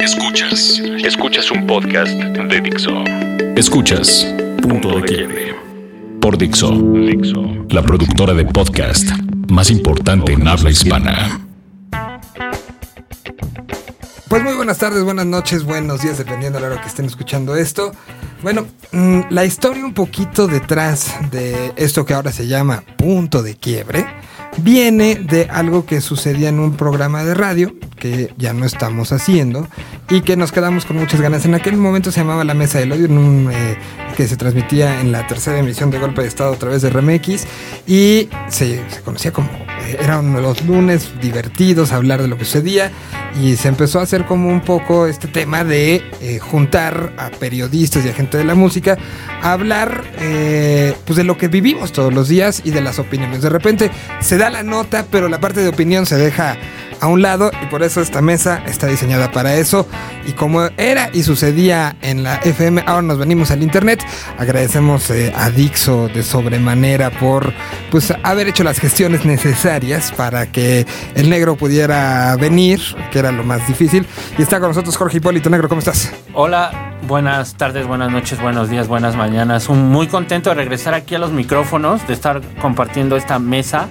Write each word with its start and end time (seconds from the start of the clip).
Escuchas. 0.00 0.80
Escuchas 1.04 1.50
un 1.50 1.66
podcast 1.66 2.10
de 2.12 2.60
Dixo. 2.62 3.04
Escuchas 3.54 4.26
Punto 4.62 4.98
de 4.98 5.02
Quiebre. 5.02 5.54
Por 6.22 6.38
Dixo. 6.38 6.70
Dixo. 6.70 7.66
La 7.68 7.82
productora 7.82 8.32
de 8.32 8.46
podcast 8.46 9.10
más 9.50 9.70
importante 9.70 10.32
en 10.32 10.48
habla 10.48 10.70
hispana. 10.70 11.40
Pues 14.28 14.42
muy 14.42 14.54
buenas 14.54 14.78
tardes, 14.78 15.04
buenas 15.04 15.26
noches, 15.26 15.64
buenos 15.64 16.00
días, 16.00 16.16
dependiendo 16.16 16.58
de 16.58 16.62
la 16.66 16.72
hora 16.72 16.82
que 16.82 16.88
estén 16.88 17.04
escuchando 17.04 17.54
esto. 17.54 17.92
Bueno, 18.42 18.66
mm, 18.92 19.20
la 19.28 19.44
historia 19.44 19.84
un 19.84 19.92
poquito 19.92 20.46
detrás 20.46 21.12
de 21.30 21.74
esto 21.76 22.06
que 22.06 22.14
ahora 22.14 22.32
se 22.32 22.46
llama 22.46 22.82
punto 22.96 23.42
de 23.42 23.54
quiebre 23.56 24.06
viene 24.58 25.16
de 25.16 25.48
algo 25.50 25.86
que 25.86 26.00
sucedía 26.00 26.48
en 26.48 26.58
un 26.58 26.76
programa 26.76 27.24
de 27.24 27.34
radio 27.34 27.74
que 28.00 28.32
ya 28.36 28.52
no 28.52 28.64
estamos 28.64 29.12
haciendo 29.12 29.68
y 30.08 30.22
que 30.22 30.36
nos 30.36 30.50
quedamos 30.50 30.84
con 30.86 30.96
muchas 30.96 31.20
ganas. 31.20 31.44
En 31.44 31.54
aquel 31.54 31.76
momento 31.76 32.10
se 32.10 32.20
llamaba 32.20 32.42
La 32.42 32.54
Mesa 32.54 32.80
del 32.80 32.90
Odio, 32.90 33.04
en 33.04 33.18
un, 33.18 33.50
eh, 33.52 33.76
que 34.16 34.26
se 34.26 34.36
transmitía 34.36 35.00
en 35.00 35.12
la 35.12 35.26
tercera 35.28 35.58
emisión 35.58 35.90
de 35.92 35.98
Golpe 35.98 36.22
de 36.22 36.28
Estado 36.28 36.52
a 36.54 36.56
través 36.56 36.82
de 36.82 36.90
Remx 36.90 37.46
y 37.86 38.28
se, 38.48 38.82
conocía 39.04 39.32
como, 39.32 39.48
eh, 39.50 39.98
eran 40.00 40.32
los 40.42 40.64
lunes 40.64 41.10
divertidos, 41.20 41.92
hablar 41.92 42.22
de 42.22 42.28
lo 42.28 42.36
que 42.36 42.44
sucedía 42.44 42.90
y 43.40 43.54
se 43.56 43.68
empezó 43.68 44.00
a 44.00 44.02
hacer 44.02 44.24
como 44.24 44.48
un 44.48 44.62
poco 44.62 45.06
este 45.06 45.28
tema 45.28 45.62
de 45.62 46.02
eh, 46.20 46.38
juntar 46.40 47.12
a 47.18 47.30
periodistas 47.30 48.04
y 48.04 48.08
a 48.08 48.12
gente 48.12 48.38
de 48.38 48.44
la 48.44 48.56
música 48.56 48.98
a 49.42 49.52
hablar 49.52 50.04
pues 51.06 51.16
de 51.16 51.24
lo 51.24 51.36
que 51.36 51.48
vivimos 51.48 51.92
todos 51.92 52.12
los 52.12 52.28
días 52.28 52.62
y 52.64 52.70
de 52.70 52.80
las 52.80 52.98
opiniones. 52.98 53.42
De 53.42 53.48
repente 53.48 53.90
se 54.20 54.36
da 54.40 54.48
la 54.48 54.62
nota, 54.62 55.04
pero 55.10 55.28
la 55.28 55.38
parte 55.38 55.60
de 55.60 55.68
opinión 55.68 56.06
se 56.06 56.16
deja 56.16 56.56
a 56.98 57.08
un 57.08 57.20
lado 57.20 57.50
y 57.62 57.66
por 57.66 57.82
eso 57.82 58.00
esta 58.00 58.22
mesa 58.22 58.62
está 58.64 58.86
diseñada 58.86 59.30
para 59.32 59.54
eso. 59.56 59.86
Y 60.26 60.32
como 60.32 60.62
era 60.78 61.10
y 61.12 61.24
sucedía 61.24 61.94
en 62.00 62.22
la 62.22 62.36
FM, 62.36 62.84
ahora 62.86 63.02
nos 63.02 63.18
venimos 63.18 63.50
al 63.50 63.62
internet. 63.62 64.02
Agradecemos 64.38 65.10
eh, 65.10 65.30
a 65.36 65.50
Dixo 65.50 66.08
de 66.08 66.22
sobremanera 66.22 67.10
por 67.10 67.52
pues 67.90 68.14
haber 68.22 68.48
hecho 68.48 68.64
las 68.64 68.78
gestiones 68.78 69.26
necesarias 69.26 70.10
para 70.16 70.46
que 70.46 70.86
el 71.14 71.28
negro 71.28 71.56
pudiera 71.56 72.34
venir, 72.36 72.80
que 73.12 73.18
era 73.18 73.32
lo 73.32 73.44
más 73.44 73.68
difícil. 73.68 74.06
Y 74.38 74.42
está 74.42 74.58
con 74.58 74.70
nosotros 74.70 74.96
Jorge 74.96 75.18
Hipólito 75.18 75.50
Negro, 75.50 75.68
¿cómo 75.68 75.80
estás? 75.80 76.14
Hola, 76.32 76.96
buenas 77.06 77.56
tardes, 77.56 77.86
buenas 77.86 78.10
noches, 78.10 78.40
buenos 78.40 78.70
días, 78.70 78.88
buenas 78.88 79.16
mañanas. 79.16 79.68
Muy 79.68 80.06
contento 80.06 80.48
de 80.48 80.56
regresar 80.56 80.94
aquí 80.94 81.14
a 81.14 81.18
los 81.18 81.30
micrófonos, 81.30 82.06
de 82.06 82.14
estar 82.14 82.40
compartiendo 82.62 83.18
esta 83.18 83.38
mesa, 83.38 83.88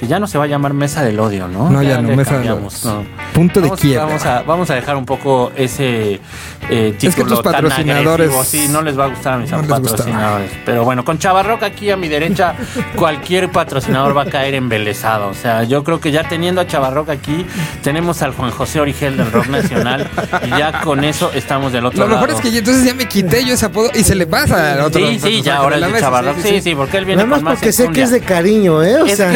que 0.00 0.06
ya 0.06 0.18
no 0.18 0.26
se 0.26 0.38
va 0.38 0.44
a 0.44 0.46
llamar 0.46 0.72
mesa 0.72 1.02
del 1.02 1.20
odio, 1.20 1.46
¿no? 1.46 1.68
No, 1.68 1.82
ya 1.82 2.00
no, 2.00 2.08
le 2.08 2.16
mesa 2.16 2.38
del 2.38 2.50
odio. 2.52 2.68
no. 2.84 3.04
Punto 3.34 3.60
de 3.60 3.66
Vamos- 3.68 3.80
quiebre. 3.80 4.06
Vamos 4.06 4.24
a, 4.24 4.42
vamos 4.42 4.70
a 4.70 4.74
dejar 4.74 4.96
un 4.96 5.04
poco 5.04 5.52
ese 5.56 6.14
eh, 6.14 6.20
que 6.68 6.92
título 7.10 7.28
tus 7.36 7.42
tan 7.42 7.52
patrocinadores 7.52 8.30
agresivo. 8.30 8.44
Sí, 8.44 8.68
no 8.70 8.80
les 8.80 8.98
va 8.98 9.04
a 9.04 9.08
gustar 9.08 9.34
a 9.34 9.36
mis 9.38 9.50
no 9.50 9.62
patrocinadores. 9.62 10.50
Pero 10.64 10.84
bueno, 10.84 11.04
con 11.04 11.18
Chavarroca 11.18 11.66
aquí 11.66 11.90
a 11.90 11.96
mi 11.98 12.08
derecha, 12.08 12.54
cualquier 12.96 13.50
patrocinador 13.50 14.16
va 14.16 14.22
a 14.22 14.26
caer 14.26 14.54
embelesado. 14.54 15.28
O 15.28 15.34
sea, 15.34 15.64
yo 15.64 15.84
creo 15.84 16.00
que 16.00 16.10
ya 16.12 16.24
teniendo 16.26 16.62
a 16.62 16.66
Chavarroca 16.66 17.12
aquí, 17.12 17.44
tenemos 17.82 18.22
al 18.22 18.32
Juan 18.32 18.50
José 18.50 18.80
Origel 18.80 19.18
del 19.18 19.30
Rock 19.30 19.48
Nacional 19.48 20.08
y 20.46 20.48
ya 20.50 20.80
con 20.80 21.04
eso 21.04 21.30
estamos 21.34 21.72
del 21.72 21.84
otro 21.84 22.00
Lo 22.00 22.06
lado. 22.08 22.20
mejor 22.22 22.34
es 22.36 22.40
que 22.40 22.50
ya- 22.50 22.60
entonces 22.60 22.84
ya 22.84 22.94
me 22.94 23.06
quité 23.06 23.44
yo 23.44 23.52
ese 23.54 23.66
apodo 23.66 23.90
y 23.94 24.02
se 24.02 24.14
le 24.14 24.26
pasa 24.26 24.72
al 24.72 24.80
otro. 24.80 25.06
Sí, 25.06 25.20
sí, 25.20 25.42
ya 25.42 25.56
ahora 25.58 25.78
de 25.78 25.86
es 25.88 25.92
de 25.92 26.00
Chavarroca. 26.00 26.40
Sí, 26.42 26.60
sí, 26.62 26.74
porque 26.74 26.96
él 26.96 27.04
viene 27.04 27.22
Nada 27.22 27.28
más 27.28 27.38
con 27.40 27.44
más 27.44 27.54
porque 27.58 27.72
sé 27.72 27.88
que 27.90 28.02
es 28.02 28.10
de 28.10 28.20
cariño, 28.20 28.82
¿eh? 28.82 29.02
O 29.02 29.06
Es 29.06 29.16
sea, 29.18 29.30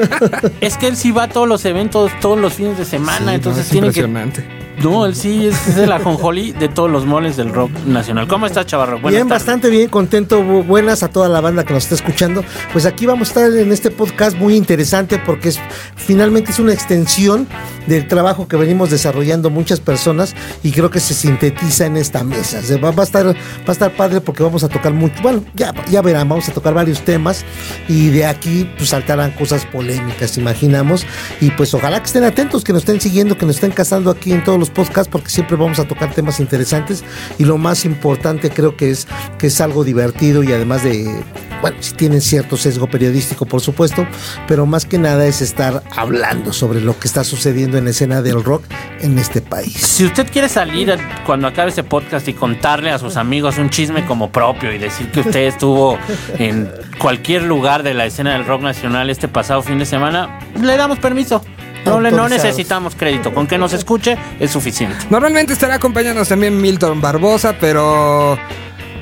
Es 0.60 0.76
que 0.76 0.86
él 0.88 0.96
sí 0.96 1.10
va 1.10 1.24
a 1.24 1.28
todos 1.28 1.48
los 1.48 1.64
eventos, 1.64 2.10
todos 2.20 2.38
los 2.38 2.54
fines 2.54 2.78
de 2.78 2.84
semana, 2.84 3.30
Sí, 3.30 3.34
entonces 3.36 3.72
no, 3.72 3.86
es 3.88 3.94
tiene 3.94 4.10
que... 4.10 4.57
No, 4.82 5.06
él 5.06 5.14
sí 5.14 5.46
es, 5.46 5.76
el 5.76 5.90
ajonjolí 5.90 6.52
de 6.52 6.68
todos 6.68 6.90
los 6.90 7.04
moles 7.04 7.36
del 7.36 7.52
rock 7.52 7.70
nacional. 7.86 8.28
¿Cómo 8.28 8.46
estás, 8.46 8.66
Chavarro? 8.66 9.00
Buenas 9.00 9.10
bien, 9.12 9.28
tardes. 9.28 9.42
bastante 9.42 9.70
bien, 9.70 9.88
contento, 9.88 10.40
bu- 10.40 10.64
buenas 10.64 11.02
a 11.02 11.08
toda 11.08 11.28
la 11.28 11.40
banda 11.40 11.64
que 11.64 11.72
nos 11.74 11.82
está 11.84 11.94
escuchando. 11.96 12.44
Pues 12.72 12.86
aquí 12.86 13.06
vamos 13.06 13.28
a 13.28 13.30
estar 13.30 13.52
en 13.58 13.72
este 13.72 13.90
podcast 13.90 14.36
muy 14.36 14.54
interesante 14.54 15.18
porque 15.24 15.48
es 15.50 15.60
finalmente 15.96 16.52
es 16.52 16.58
una 16.58 16.72
extensión 16.72 17.46
del 17.86 18.06
trabajo 18.06 18.46
que 18.48 18.56
venimos 18.56 18.90
desarrollando 18.90 19.50
muchas 19.50 19.80
personas 19.80 20.34
y 20.62 20.70
creo 20.72 20.90
que 20.90 21.00
se 21.00 21.14
sintetiza 21.14 21.86
en 21.86 21.96
esta 21.96 22.22
mesa. 22.22 22.60
Va, 22.82 22.90
va 22.90 23.02
a 23.02 23.06
estar 23.06 23.26
va 23.26 23.32
a 23.66 23.72
estar 23.72 23.90
padre 23.92 24.20
porque 24.20 24.42
vamos 24.42 24.62
a 24.64 24.68
tocar 24.68 24.92
mucho, 24.92 25.14
bueno, 25.22 25.42
ya 25.54 25.74
ya 25.90 26.02
verán, 26.02 26.28
vamos 26.28 26.48
a 26.48 26.52
tocar 26.52 26.74
varios 26.74 27.00
temas 27.02 27.44
y 27.88 28.08
de 28.10 28.26
aquí 28.26 28.68
pues 28.76 28.90
saltarán 28.90 29.32
cosas 29.32 29.64
polémicas, 29.66 30.36
imaginamos, 30.38 31.06
y 31.40 31.50
pues 31.52 31.72
ojalá 31.74 31.98
que 32.00 32.06
estén 32.06 32.24
atentos, 32.24 32.62
que 32.64 32.72
nos 32.72 32.82
estén 32.82 33.00
siguiendo, 33.00 33.36
que 33.36 33.46
nos 33.46 33.56
estén 33.56 33.70
casando 33.72 34.10
aquí 34.10 34.32
en 34.32 34.44
todos 34.44 34.58
los 34.58 34.67
podcasts 34.70 35.08
porque 35.10 35.30
siempre 35.30 35.56
vamos 35.56 35.78
a 35.78 35.86
tocar 35.86 36.12
temas 36.12 36.40
interesantes 36.40 37.04
y 37.38 37.44
lo 37.44 37.58
más 37.58 37.84
importante 37.84 38.50
creo 38.50 38.76
que 38.76 38.90
es 38.90 39.06
que 39.38 39.48
es 39.48 39.60
algo 39.60 39.84
divertido 39.84 40.42
y 40.42 40.52
además 40.52 40.84
de 40.84 41.22
bueno, 41.60 41.76
si 41.80 41.92
tienen 41.94 42.20
cierto 42.20 42.56
sesgo 42.56 42.86
periodístico, 42.86 43.44
por 43.44 43.60
supuesto, 43.60 44.06
pero 44.46 44.66
más 44.66 44.86
que 44.86 44.98
nada 44.98 45.26
es 45.26 45.40
estar 45.40 45.82
hablando 45.96 46.52
sobre 46.52 46.80
lo 46.80 46.98
que 46.98 47.08
está 47.08 47.24
sucediendo 47.24 47.78
en 47.78 47.84
la 47.84 47.90
escena 47.90 48.22
del 48.22 48.44
rock 48.44 48.64
en 49.00 49.18
este 49.18 49.40
país. 49.40 49.74
Si 49.74 50.04
usted 50.04 50.30
quiere 50.30 50.48
salir 50.48 50.96
cuando 51.26 51.48
acabe 51.48 51.70
ese 51.70 51.82
podcast 51.82 52.28
y 52.28 52.34
contarle 52.34 52.90
a 52.90 52.98
sus 52.98 53.16
amigos 53.16 53.58
un 53.58 53.70
chisme 53.70 54.06
como 54.06 54.30
propio 54.30 54.72
y 54.72 54.78
decir 54.78 55.10
que 55.10 55.20
usted 55.20 55.46
estuvo 55.46 55.98
en 56.38 56.70
cualquier 56.98 57.42
lugar 57.42 57.82
de 57.82 57.94
la 57.94 58.06
escena 58.06 58.34
del 58.34 58.46
rock 58.46 58.62
nacional 58.62 59.10
este 59.10 59.28
pasado 59.28 59.62
fin 59.62 59.78
de 59.78 59.86
semana, 59.86 60.38
le 60.60 60.76
damos 60.76 60.98
permiso. 60.98 61.42
No, 61.84 62.00
no 62.00 62.28
necesitamos 62.28 62.94
crédito. 62.94 63.32
Con 63.32 63.46
que 63.46 63.58
nos 63.58 63.72
escuche 63.72 64.16
es 64.38 64.50
suficiente. 64.50 64.96
Normalmente 65.10 65.52
estará 65.52 65.74
acompañándonos 65.74 66.28
también 66.28 66.60
Milton 66.60 67.00
Barbosa, 67.00 67.56
pero 67.58 68.38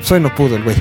hoy 0.09 0.19
no 0.19 0.33
pudo 0.33 0.55
el 0.55 0.63
güey. 0.63 0.75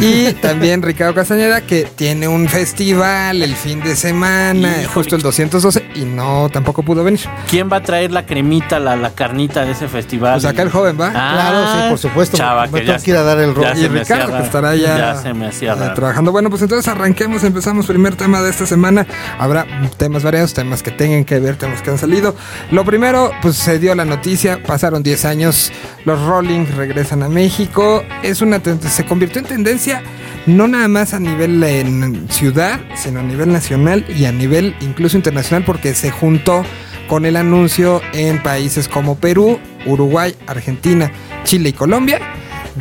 Y 0.00 0.32
también 0.40 0.82
Ricardo 0.82 1.14
Castañeda, 1.14 1.60
que 1.60 1.84
tiene 1.84 2.28
un 2.28 2.48
festival 2.48 3.42
el 3.42 3.54
fin 3.54 3.80
de 3.80 3.94
semana, 3.96 4.68
Híjole. 4.70 4.86
justo 4.86 5.16
el 5.16 5.22
212, 5.22 5.84
y 5.94 6.00
no, 6.04 6.48
tampoco 6.52 6.82
pudo 6.82 7.04
venir. 7.04 7.20
¿Quién 7.48 7.70
va 7.72 7.76
a 7.76 7.82
traer 7.82 8.10
la 8.12 8.26
cremita, 8.26 8.78
la, 8.78 8.96
la 8.96 9.10
carnita 9.10 9.64
de 9.64 9.72
ese 9.72 9.88
festival? 9.88 10.34
Pues 10.34 10.44
acá 10.44 10.62
el 10.62 10.70
joven 10.70 10.98
va. 11.00 11.10
Claro, 11.10 11.66
sí, 11.72 11.88
por 11.90 11.98
supuesto. 11.98 12.36
Chava, 12.36 12.66
Me 12.66 12.80
que 12.80 12.86
tengo 12.86 12.98
ya, 12.98 13.04
que 13.04 13.10
ir 13.10 13.16
a 13.16 13.22
dar 13.22 13.38
el 13.38 13.54
rol. 13.54 13.64
ya 13.64 13.76
y 13.76 13.88
Ricardo, 13.88 14.36
que 14.36 14.42
estará 14.42 14.74
ya, 14.74 14.96
Ya 14.98 15.14
se 15.16 15.34
me 15.34 15.46
hacía 15.46 15.72
eh, 15.74 15.92
trabajando. 15.94 16.32
Bueno, 16.32 16.50
pues 16.50 16.62
entonces 16.62 16.88
arranquemos, 16.92 17.44
empezamos 17.44 17.86
primer 17.86 18.16
tema 18.16 18.40
de 18.42 18.50
esta 18.50 18.66
semana. 18.66 19.06
Habrá 19.38 19.66
temas 19.96 20.22
variados, 20.22 20.54
temas 20.54 20.82
que 20.82 20.90
tengan 20.90 21.24
que 21.24 21.38
ver, 21.38 21.56
temas 21.56 21.82
que 21.82 21.90
han 21.90 21.98
salido. 21.98 22.34
Lo 22.70 22.84
primero, 22.84 23.30
pues 23.42 23.56
se 23.56 23.78
dio 23.78 23.94
la 23.94 24.04
noticia, 24.04 24.62
pasaron 24.62 25.02
10 25.02 25.24
años, 25.26 25.72
los 26.04 26.20
Rolling 26.24 26.66
regresan 26.76 27.22
a 27.22 27.28
México. 27.28 28.02
Es 28.22 28.40
una 28.40 28.60
se 28.88 29.04
convirtió 29.04 29.40
en 29.40 29.46
tendencia 29.46 30.02
no 30.46 30.66
nada 30.66 30.88
más 30.88 31.14
a 31.14 31.20
nivel 31.20 31.62
en 31.62 32.28
ciudad, 32.28 32.80
sino 32.94 33.20
a 33.20 33.22
nivel 33.22 33.52
nacional 33.52 34.04
y 34.08 34.24
a 34.24 34.32
nivel 34.32 34.74
incluso 34.80 35.16
internacional 35.16 35.64
porque 35.64 35.94
se 35.94 36.10
juntó 36.10 36.64
con 37.08 37.26
el 37.26 37.36
anuncio 37.36 38.00
en 38.12 38.42
países 38.42 38.88
como 38.88 39.16
Perú, 39.16 39.60
Uruguay, 39.86 40.34
Argentina, 40.46 41.12
Chile 41.44 41.70
y 41.70 41.72
Colombia. 41.72 42.20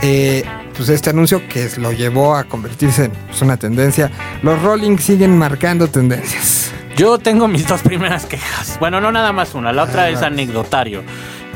Eh, 0.02 0.44
pues 0.75 0.90
este 0.90 1.09
anuncio 1.09 1.47
que 1.47 1.69
lo 1.78 1.92
llevó 1.92 2.36
a 2.36 2.46
convertirse 2.46 3.06
en 3.06 3.12
pues, 3.12 3.42
una 3.42 3.58
tendencia. 3.58 4.09
Los 4.42 4.62
Rolling 4.62 4.98
siguen 4.98 5.38
marcando 5.38 5.88
tendencias. 5.88 6.72
Yo 6.96 7.18
tengo 7.19 7.48
mis 7.48 7.68
dos 7.68 7.81
primeras 7.81 8.25
quejas. 8.25 8.78
Bueno, 8.80 9.02
no 9.02 9.12
nada 9.12 9.31
más 9.31 9.53
una, 9.53 9.72
la 9.72 9.84
otra 9.84 10.09
es 10.09 10.22
anecdotario. 10.22 11.03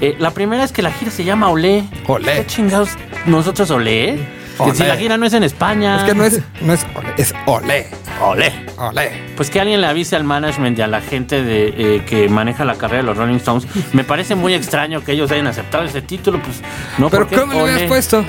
Eh, 0.01 0.15
la 0.19 0.31
primera 0.31 0.63
es 0.63 0.71
que 0.71 0.81
la 0.81 0.91
gira 0.91 1.11
se 1.11 1.23
llama 1.23 1.49
Olé. 1.49 1.83
Olé. 2.07 2.33
¿Qué 2.41 2.45
chingados? 2.47 2.89
¿Nosotros 3.25 3.69
Olé? 3.71 4.19
Que 4.63 4.73
si 4.73 4.83
la 4.83 4.95
gira 4.95 5.17
no 5.17 5.25
es 5.25 5.33
en 5.33 5.43
España. 5.43 5.97
Es 5.97 6.03
que 6.03 6.13
no 6.15 6.23
es, 6.23 6.39
no 6.61 6.73
es 6.73 6.85
Olé, 6.95 7.13
es 7.17 7.33
Olé. 7.45 7.87
Olé. 8.21 8.53
Olé. 8.77 9.11
Pues 9.35 9.49
que 9.49 9.59
alguien 9.59 9.81
le 9.81 9.87
avise 9.87 10.15
al 10.15 10.23
management 10.23 10.79
y 10.79 10.81
a 10.81 10.87
la 10.87 11.01
gente 11.01 11.43
de, 11.43 11.73
eh, 11.77 12.03
que 12.05 12.29
maneja 12.29 12.63
la 12.63 12.75
carrera 12.75 13.01
de 13.01 13.07
los 13.07 13.17
Rolling 13.17 13.35
Stones. 13.35 13.67
Me 13.93 14.05
parece 14.05 14.35
muy 14.35 14.53
extraño 14.53 15.03
que 15.03 15.11
ellos 15.11 15.29
hayan 15.31 15.47
aceptado 15.47 15.83
ese 15.83 16.01
título. 16.01 16.41
Pues 16.41 16.61
no, 16.97 17.09
Pero 17.09 17.27
¿cómo 17.27 17.53
hubieras 17.63 17.79
Olé? 17.79 17.87
puesto? 17.89 18.23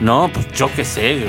No, 0.00 0.30
pues 0.32 0.46
yo 0.52 0.70
qué 0.74 0.84
sé. 0.84 1.24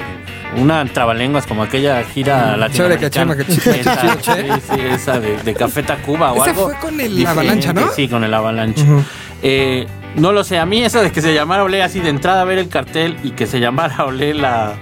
Una 0.58 0.86
trabalenguas 0.86 1.48
como 1.48 1.64
aquella 1.64 2.04
gira 2.04 2.52
que 2.54 2.58
latinoamericana. 2.58 3.36
que 3.36 3.46
chi- 3.46 3.70
Esa, 3.80 4.00
chido, 4.00 4.16
che. 4.22 4.44
sí, 4.44 4.62
sí, 4.76 4.80
esa 4.92 5.20
de, 5.20 5.38
de 5.38 5.54
Café 5.56 5.82
Tacuba 5.84 6.32
o 6.34 6.42
Ese 6.42 6.52
algo. 6.52 6.66
fue 6.66 6.76
con 6.80 7.00
el 7.02 7.16
diferente. 7.16 7.30
Avalancha, 7.42 7.74
¿no? 7.74 7.92
Sí, 7.94 8.08
con 8.08 8.24
el 8.24 8.34
Avalancha. 8.34 8.84
Eh, 9.48 9.86
no 10.16 10.32
lo 10.32 10.44
sé, 10.44 10.58
a 10.58 10.66
mí 10.66 10.82
eso 10.84 11.04
de 11.04 11.12
que 11.12 11.22
se 11.22 11.34
llamara 11.36 11.64
Olé 11.64 11.84
así 11.84 12.00
de 12.00 12.10
entrada 12.10 12.42
a 12.42 12.46
ver 12.46 12.58
el 12.58 12.68
cartel 12.70 13.16
y 13.24 13.32
que 13.32 13.46
se 13.46 13.60
llamara 13.60 14.06
Olé 14.06 14.34
la, 14.34 14.74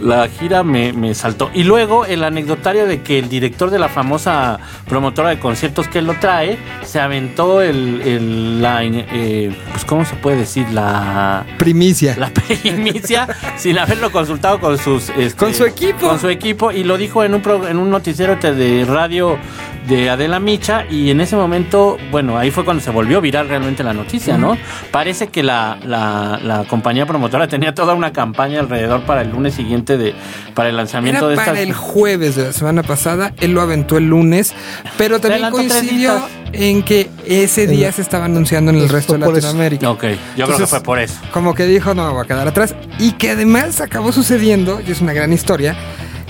la 0.00 0.26
gira 0.28 0.64
me, 0.64 0.92
me 0.92 1.14
saltó. 1.14 1.48
Y 1.54 1.62
luego 1.64 2.06
el 2.06 2.24
anecdotario 2.24 2.86
de 2.86 3.02
que 3.02 3.18
el 3.20 3.28
director 3.28 3.70
de 3.70 3.78
la 3.78 3.88
famosa 3.88 4.58
promotora 4.88 5.28
de 5.28 5.38
conciertos 5.38 5.86
que 5.86 5.98
él 6.00 6.06
lo 6.06 6.14
trae 6.14 6.58
se 6.82 6.98
aventó 6.98 7.60
el, 7.62 8.00
el- 8.00 8.62
la, 8.62 8.82
eh, 8.82 9.54
pues 9.70 9.84
¿cómo 9.84 10.04
se 10.04 10.16
puede 10.16 10.38
decir? 10.38 10.66
La 10.72 11.44
Primicia. 11.58 12.16
la 12.18 12.30
primicia 12.30 13.28
sin 13.56 13.78
haberlo 13.78 14.10
consultado 14.10 14.58
con 14.58 14.76
sus 14.78 15.10
este, 15.10 15.36
Con 15.36 15.54
su 15.54 15.64
equipo. 15.66 16.08
con 16.08 16.18
su 16.18 16.28
equipo 16.30 16.72
y 16.72 16.82
lo 16.82 16.96
dijo 16.96 17.22
en 17.22 17.34
un 17.34 17.42
pro- 17.42 17.68
en 17.68 17.76
un 17.78 17.90
noticiero 17.90 18.34
de 18.36 18.84
radio 18.88 19.38
de 19.86 20.10
Adela 20.10 20.40
Micha 20.40 20.84
y 20.90 21.10
en 21.10 21.20
ese 21.20 21.36
momento, 21.36 21.96
bueno, 22.10 22.38
ahí 22.38 22.50
fue 22.50 22.64
cuando 22.64 22.82
se 22.82 22.90
volvió 22.90 23.20
viral 23.20 23.48
realmente 23.48 23.82
la 23.82 23.92
noticia, 23.92 24.36
¿no? 24.36 24.56
Parece 24.90 25.28
que 25.28 25.42
la, 25.42 25.78
la, 25.84 26.38
la 26.42 26.64
compañía 26.64 27.06
promotora 27.06 27.48
tenía 27.48 27.74
toda 27.74 27.94
una 27.94 28.12
campaña 28.12 28.60
alrededor 28.60 29.02
para 29.02 29.22
el 29.22 29.30
lunes 29.30 29.54
siguiente 29.54 29.96
de 29.96 30.14
para 30.54 30.68
el 30.68 30.76
lanzamiento 30.76 31.26
Era 31.26 31.28
de 31.28 31.36
para 31.36 31.52
estas 31.52 31.66
el 31.66 31.72
jueves 31.74 32.36
de 32.36 32.44
la 32.44 32.52
semana 32.52 32.82
pasada, 32.82 33.32
él 33.40 33.52
lo 33.52 33.62
aventó 33.62 33.96
el 33.96 34.08
lunes, 34.08 34.54
pero 34.96 35.20
también 35.20 35.50
coincidió 35.50 36.20
en 36.52 36.82
que 36.82 37.08
ese 37.26 37.66
día 37.66 37.92
se 37.92 38.02
estaba 38.02 38.24
anunciando 38.26 38.70
en 38.70 38.78
el 38.78 38.88
resto 38.88 39.14
de. 39.14 39.20
Latinoamérica. 39.20 39.90
Ok, 39.90 40.04
yo 40.36 40.46
creo 40.46 40.58
que 40.58 40.66
fue 40.66 40.82
por 40.82 40.98
eso. 40.98 41.20
Como 41.32 41.54
que 41.54 41.66
dijo, 41.66 41.94
no 41.94 42.06
me 42.06 42.12
voy 42.12 42.24
a 42.24 42.26
quedar 42.26 42.46
atrás. 42.46 42.74
Y 42.98 43.12
que 43.12 43.30
además 43.30 43.80
acabó 43.80 44.12
sucediendo, 44.12 44.80
y 44.86 44.90
es 44.90 45.00
una 45.00 45.12
gran 45.12 45.32
historia, 45.32 45.76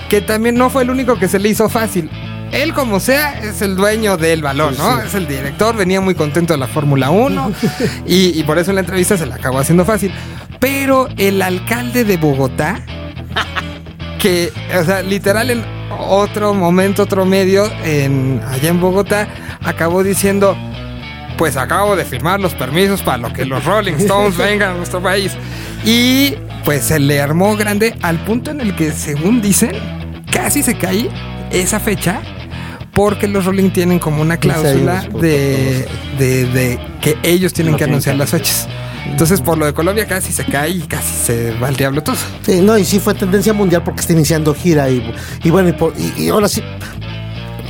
que 0.09 0.21
también 0.21 0.55
no 0.55 0.69
fue 0.69 0.83
el 0.83 0.89
único 0.89 1.17
que 1.17 1.27
se 1.27 1.39
le 1.39 1.49
hizo 1.49 1.69
fácil. 1.69 2.09
Él, 2.51 2.73
como 2.73 2.99
sea, 2.99 3.39
es 3.39 3.61
el 3.61 3.75
dueño 3.75 4.17
del 4.17 4.41
balón, 4.41 4.77
¿no? 4.77 4.99
Es 5.01 5.15
el 5.15 5.27
director, 5.27 5.75
venía 5.75 6.01
muy 6.01 6.15
contento 6.15 6.53
de 6.53 6.59
la 6.59 6.67
Fórmula 6.67 7.09
1 7.09 7.53
y, 8.05 8.39
y 8.39 8.43
por 8.43 8.59
eso 8.59 8.71
en 8.71 8.75
la 8.75 8.81
entrevista 8.81 9.17
se 9.17 9.25
le 9.25 9.33
acabó 9.33 9.59
haciendo 9.59 9.85
fácil. 9.85 10.11
Pero 10.59 11.07
el 11.17 11.41
alcalde 11.41 12.03
de 12.03 12.17
Bogotá, 12.17 12.81
que, 14.19 14.51
o 14.79 14.83
sea, 14.83 15.01
literal 15.01 15.49
en 15.49 15.63
otro 15.89 16.53
momento, 16.53 17.03
otro 17.03 17.25
medio, 17.25 17.69
en, 17.83 18.41
allá 18.47 18.69
en 18.69 18.79
Bogotá, 18.79 19.27
acabó 19.63 20.03
diciendo, 20.03 20.55
pues 21.37 21.57
acabo 21.57 21.95
de 21.95 22.05
firmar 22.05 22.39
los 22.39 22.53
permisos 22.53 23.01
para 23.01 23.17
lo 23.17 23.33
que 23.33 23.45
los 23.45 23.65
Rolling 23.65 23.93
Stones 23.93 24.37
vengan 24.37 24.71
a 24.71 24.77
nuestro 24.77 25.01
país. 25.01 25.31
Y 25.83 26.35
pues 26.63 26.83
se 26.83 26.99
le 26.99 27.19
armó 27.19 27.55
grande 27.55 27.95
al 28.01 28.19
punto 28.23 28.51
en 28.51 28.61
el 28.61 28.75
que, 28.75 28.91
según 28.91 29.41
dicen, 29.41 29.71
casi 30.31 30.61
se 30.61 30.77
cae 30.77 31.09
esa 31.51 31.79
fecha. 31.79 32.21
Porque 32.93 33.27
los 33.27 33.45
Rolling 33.45 33.69
tienen 33.71 33.99
como 33.99 34.21
una 34.21 34.37
cláusula 34.37 35.01
de, 35.21 35.87
de, 36.19 36.45
de 36.47 36.79
que 37.01 37.17
ellos 37.23 37.53
tienen 37.53 37.75
que 37.77 37.85
anunciar 37.85 38.15
las 38.17 38.29
fechas. 38.31 38.67
Entonces, 39.05 39.41
por 39.41 39.57
lo 39.57 39.65
de 39.65 39.73
Colombia 39.73 40.05
casi 40.07 40.31
se 40.31 40.45
cae 40.45 40.69
y 40.71 40.79
casi 40.81 41.13
se 41.25 41.51
va 41.59 41.69
al 41.69 41.75
diablo 41.75 42.03
todo. 42.03 42.15
Sí, 42.45 42.61
no, 42.61 42.77
y 42.77 42.85
sí 42.85 42.99
fue 42.99 43.13
tendencia 43.13 43.53
mundial 43.53 43.83
porque 43.83 44.01
está 44.01 44.13
iniciando 44.13 44.53
gira 44.53 44.89
y, 44.89 45.13
y 45.43 45.49
bueno, 45.49 45.69
y, 45.69 45.73
por- 45.73 45.93
y- 45.97 46.23
y 46.23 46.29
ahora 46.29 46.47
sí, 46.47 46.61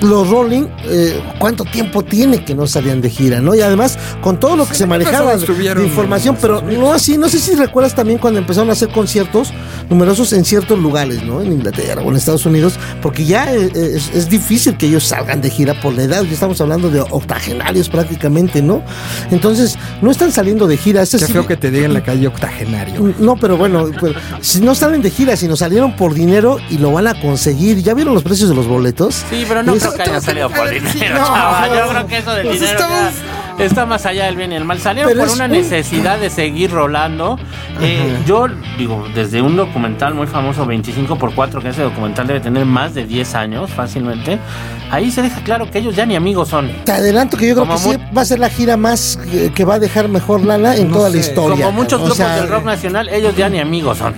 los 0.01 0.29
Rolling, 0.29 0.63
eh, 0.85 1.21
¿cuánto 1.39 1.63
tiempo 1.63 2.03
tiene 2.03 2.43
que 2.43 2.55
no 2.55 2.65
salían 2.67 3.01
de 3.01 3.09
gira, 3.09 3.39
no? 3.41 3.53
Y 3.55 3.61
además, 3.61 3.97
con 4.21 4.39
todo 4.39 4.55
lo 4.55 4.67
que 4.67 4.73
se 4.75 4.85
manejaba 4.87 5.35
de, 5.37 5.83
información, 5.83 6.37
pero 6.41 6.61
no 6.61 6.91
así, 6.93 7.17
no 7.17 7.29
sé 7.29 7.39
si 7.39 7.55
recuerdas 7.55 7.93
también 7.95 8.17
cuando 8.19 8.39
empezaron 8.39 8.69
a 8.69 8.73
hacer 8.73 8.89
conciertos 8.89 9.53
numerosos 9.89 10.33
en 10.33 10.43
ciertos 10.45 10.79
lugares, 10.79 11.23
¿no? 11.23 11.41
En 11.41 11.51
Inglaterra 11.53 12.01
o 12.01 12.09
en 12.09 12.15
Estados 12.17 12.45
Unidos, 12.45 12.79
porque 13.01 13.25
ya 13.25 13.53
eh, 13.53 13.71
es, 13.75 14.09
es 14.13 14.29
difícil 14.29 14.77
que 14.77 14.87
ellos 14.87 15.03
salgan 15.03 15.41
de 15.41 15.49
gira 15.49 15.79
por 15.81 15.93
la 15.93 16.03
edad, 16.03 16.23
ya 16.23 16.33
estamos 16.33 16.59
hablando 16.61 16.89
de 16.89 17.01
octogenarios 17.01 17.89
prácticamente, 17.89 18.61
¿no? 18.61 18.81
Entonces, 19.29 19.77
no 20.01 20.11
están 20.11 20.31
saliendo 20.31 20.67
de 20.67 20.77
gira. 20.77 21.01
ese 21.03 21.17
Qué 21.19 21.25
sí- 21.27 21.33
feo 21.33 21.45
que 21.47 21.57
te 21.57 21.69
diga 21.71 21.85
en 21.85 21.93
la 21.93 22.03
calle 22.03 22.27
octogenario. 22.27 23.13
no, 23.19 23.35
pero 23.37 23.57
bueno, 23.57 23.89
pues, 23.99 24.13
si 24.41 24.61
no 24.61 24.73
salen 24.75 25.01
de 25.01 25.09
gira, 25.11 25.35
sino 25.35 25.55
salieron 25.55 25.95
por 25.95 26.13
dinero 26.13 26.57
y 26.69 26.77
lo 26.77 26.91
van 26.91 27.07
a 27.07 27.19
conseguir. 27.21 27.81
¿Ya 27.83 27.93
vieron 27.93 28.13
los 28.13 28.23
precios 28.23 28.49
de 28.49 28.55
los 28.55 28.67
boletos? 28.67 29.23
Sí, 29.29 29.45
pero 29.47 29.63
no 29.63 29.73
Es- 29.73 29.83
creo 29.93 30.05
que 30.05 30.11
haya 30.11 30.21
salido 30.21 30.49
por 30.49 30.69
dinero, 30.69 31.19
no, 31.19 31.25
chaval. 31.25 31.69
Yo 31.77 31.89
creo 31.89 32.07
que 32.07 32.17
eso 32.17 32.31
del 32.33 32.45
Pues 32.47 32.59
dinero 32.59 32.79
estamos- 32.79 33.13
ya 33.57 33.65
está 33.65 33.85
más 33.85 34.05
allá 34.05 34.25
del 34.25 34.35
bien 34.37 34.51
y 34.53 34.55
el 34.55 34.65
mal. 34.65 34.79
Salieron 34.79 35.11
Pero 35.11 35.25
por 35.25 35.35
una 35.35 35.45
un- 35.45 35.51
necesidad 35.51 36.17
de 36.19 36.29
seguir 36.29 36.71
rolando. 36.71 37.37
Eh, 37.81 38.17
yo 38.25 38.47
digo, 38.77 39.05
desde 39.13 39.41
un 39.41 39.55
documental 39.55 40.13
muy 40.15 40.25
famoso, 40.27 40.65
25 40.65 41.15
por 41.17 41.33
4 41.35 41.61
que 41.61 41.69
ese 41.69 41.83
documental 41.83 42.27
debe 42.27 42.39
tener 42.39 42.65
más 42.65 42.93
de 42.95 43.05
10 43.05 43.35
años 43.35 43.69
fácilmente. 43.71 44.39
Ahí 44.89 45.11
se 45.11 45.21
deja 45.21 45.41
claro 45.43 45.69
que 45.69 45.79
ellos 45.79 45.95
ya 45.95 46.05
ni 46.05 46.15
amigos 46.15 46.49
son. 46.49 46.71
Te 46.85 46.91
adelanto 46.91 47.37
que 47.37 47.47
yo 47.47 47.53
creo 47.55 47.67
Como 47.67 47.77
que 47.77 47.97
sí 47.97 47.97
va 48.15 48.21
a 48.21 48.25
ser 48.25 48.39
la 48.39 48.49
gira 48.49 48.77
más 48.77 49.19
eh, 49.31 49.51
que 49.53 49.63
va 49.65 49.75
a 49.75 49.79
dejar 49.79 50.07
mejor 50.09 50.43
lana 50.43 50.75
en 50.75 50.89
No 50.89 50.97
toda 50.97 51.09
la 51.09 51.13
sé, 51.13 51.19
historia. 51.29 51.65
Como 51.65 51.71
muchos 51.77 51.93
O 51.99 52.05
grupos 52.05 52.17
sea, 52.17 52.35
del 52.37 52.49
rock 52.49 52.65
nacional, 52.65 53.09
ellos 53.09 53.35
ya 53.35 53.47
ni 53.49 53.59
amigos 53.59 53.97
son. 53.99 54.15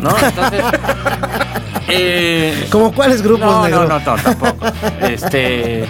¿No? 0.00 0.10
Entonces. 0.10 0.62
eh, 1.88 2.66
¿Como 2.70 2.92
cuáles 2.92 3.22
grupos, 3.22 3.46
no, 3.46 3.64
negro? 3.64 3.82
no, 3.84 3.88
no, 3.88 3.98
no, 3.98 4.04
tampoco. 4.22 4.56
Este. 5.00 5.86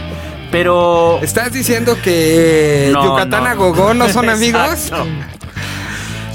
Pero. 0.51 1.19
¿Estás 1.23 1.53
diciendo 1.53 1.97
que 2.03 2.91
No, 2.93 3.05
Yucatán 3.05 3.45
no. 3.45 3.51
a 3.51 3.55
Gogó 3.55 3.95
no 3.95 4.09
son 4.09 4.29
amigos? 4.31 4.91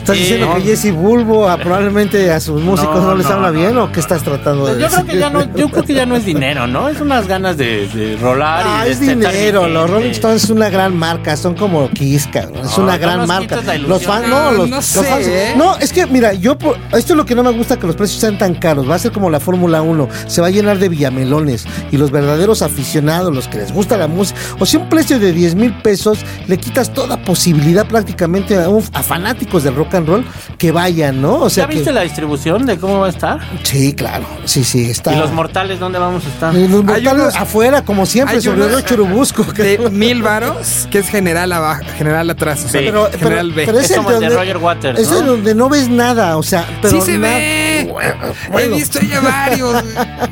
¿Estás 0.02 0.16
diciendo 0.18 0.48
Eh, 0.58 0.62
que 0.64 0.76
Jesse 0.76 0.92
Bulbo 0.94 1.48
a, 1.48 1.58
probablemente 1.58 2.32
a 2.32 2.40
sus 2.40 2.60
músicos 2.62 2.96
no, 2.96 3.10
No, 3.12 3.16
les 3.16 3.28
no, 3.28 3.34
habla 3.34 3.48
no, 3.52 3.54
bien 3.54 3.76
no, 3.76 3.84
o 3.86 3.92
qué 3.92 4.00
estás 4.00 4.24
tratando 4.24 4.66
de 4.66 4.82
Yo 4.82 4.88
creo 4.90 5.06
que 5.06 5.18
ya 5.20 5.30
no, 5.30 5.56
yo 5.56 5.70
creo 5.70 5.84
que 5.84 5.94
ya 5.94 6.06
no 6.08 6.16
es 6.16 6.26
dinero, 6.26 6.66
¿no? 6.66 6.90
Es 6.90 7.00
unas 7.00 7.28
ganas 7.28 7.56
de, 7.58 7.88
de 7.88 8.18
rolar 8.18 8.64
Ah, 8.68 8.88
es 8.88 9.00
dinero, 9.00 9.68
los. 9.68 9.90
Rolling 9.90 10.10
Stones 10.12 10.44
es 10.46 10.50
una 10.50 10.70
gran 10.70 10.98
marca, 10.98 11.38
son 11.38 11.54
como 11.56 11.88
Kiss, 11.92 12.28
cabrón, 12.34 12.66
es 12.66 12.78
No, 12.78 12.84
una 12.84 12.98
gran 12.98 13.28
marca. 13.28 13.62
Los 13.78 14.04
fans, 14.04 14.28
no, 14.28 14.52
No, 14.52 14.58
los, 14.58 14.70
no 14.70 14.76
los 14.78 14.86
sé, 14.86 15.04
fans- 15.04 15.28
¿eh? 15.28 15.54
no, 15.56 15.78
es 15.78 15.94
que 15.94 16.06
mira, 16.08 16.34
yo 16.34 16.58
por- 16.58 16.78
esto 16.94 17.14
es 17.14 17.18
lo 17.18 17.26
que 17.26 17.36
no 17.36 17.44
me 17.44 17.52
gusta 17.52 17.78
que 17.78 17.86
los 17.88 17.96
precios 17.96 18.20
sean 18.20 18.38
tan 18.40 18.56
caros, 18.56 18.90
va 18.90 18.96
a 18.96 19.00
ser 19.00 19.12
como 19.12 19.30
la 19.30 19.40
Fórmula 19.40 19.82
1, 19.84 20.08
se 20.28 20.42
va 20.42 20.48
a 20.48 20.52
llenar 20.52 20.80
de 20.80 20.90
villamelones 20.90 21.66
y 21.92 21.98
los 21.98 22.10
verdaderos 22.12 22.62
aficionados, 22.64 23.34
los 23.34 23.48
que 23.48 23.58
les 23.60 23.72
gusta 23.72 23.98
la 23.98 24.08
música, 24.08 24.40
o 24.60 24.66
sea, 24.66 24.80
un 24.80 24.90
precio 24.90 25.20
de 25.20 25.32
10 25.32 25.54
mil 25.56 25.74
pesos, 25.82 26.20
le 26.48 26.58
quitas 26.58 26.92
toda 26.94 27.18
posibilidad 27.24 27.86
prácticamente 27.86 28.56
a, 28.58 28.68
un- 28.70 28.84
a 28.94 29.04
fanáticos 29.04 29.64
del 29.64 29.76
rock 29.76 29.91
and 29.94 30.08
roll 30.08 30.26
que 30.58 30.72
vayan, 30.72 31.22
¿no? 31.22 31.36
O 31.36 31.50
sea, 31.50 31.64
¿Ya 31.66 31.70
que, 31.70 31.76
viste 31.76 31.92
la 31.92 32.02
distribución 32.02 32.66
de 32.66 32.78
cómo 32.78 33.00
va 33.00 33.08
a 33.08 33.10
estar? 33.10 33.40
sí, 33.64 33.94
claro, 33.94 34.26
sí, 34.46 34.64
sí, 34.64 34.90
está. 34.90 35.14
¿Y 35.14 35.18
los 35.20 35.32
mortales 35.32 35.80
dónde 35.80 36.00
vamos 36.00 36.26
a 36.26 36.28
estar? 36.30 36.54
Y 36.56 36.68
los 36.68 36.84
mortales 36.84 37.14
unos- 37.14 37.36
afuera, 37.36 37.84
como 37.84 38.06
siempre, 38.06 38.36
hay 38.38 38.42
sobre 38.42 38.66
unos- 38.66 38.78
el 38.80 38.86
Churubusco. 38.86 39.44
De 39.44 39.78
mil 39.92 40.22
varos, 40.24 40.88
que 40.92 41.00
es 41.00 41.10
general 41.10 41.52
abajo, 41.52 41.84
general 41.98 42.30
atrás. 42.30 42.66
O 42.66 42.70
sea, 42.70 42.82
Sí. 42.82 42.88
pero, 42.88 43.08
pero, 43.12 43.20
general 43.24 43.52
B. 43.52 43.64
pero 43.66 43.80
Es 43.80 43.90
el 43.92 43.98
como 43.98 44.10
el 44.12 44.20
de 44.20 44.26
donde- 44.28 44.36
Roger 44.42 44.58
Waters, 44.58 45.00
Es 45.00 45.10
¿no? 45.12 45.20
el 45.20 45.26
donde 45.26 45.56
no 45.56 45.70
ves 45.70 45.90
nada, 45.90 46.38
o 46.38 46.44
sea, 46.44 46.66
pero 46.82 47.00
sí 47.00 47.02
se 47.12 47.18
na- 47.18 47.28
ve. 47.28 47.82
He 47.82 48.52
Bueno, 48.52 48.76
visto 48.76 49.00
ya 49.02 49.20
varios. 49.22 49.84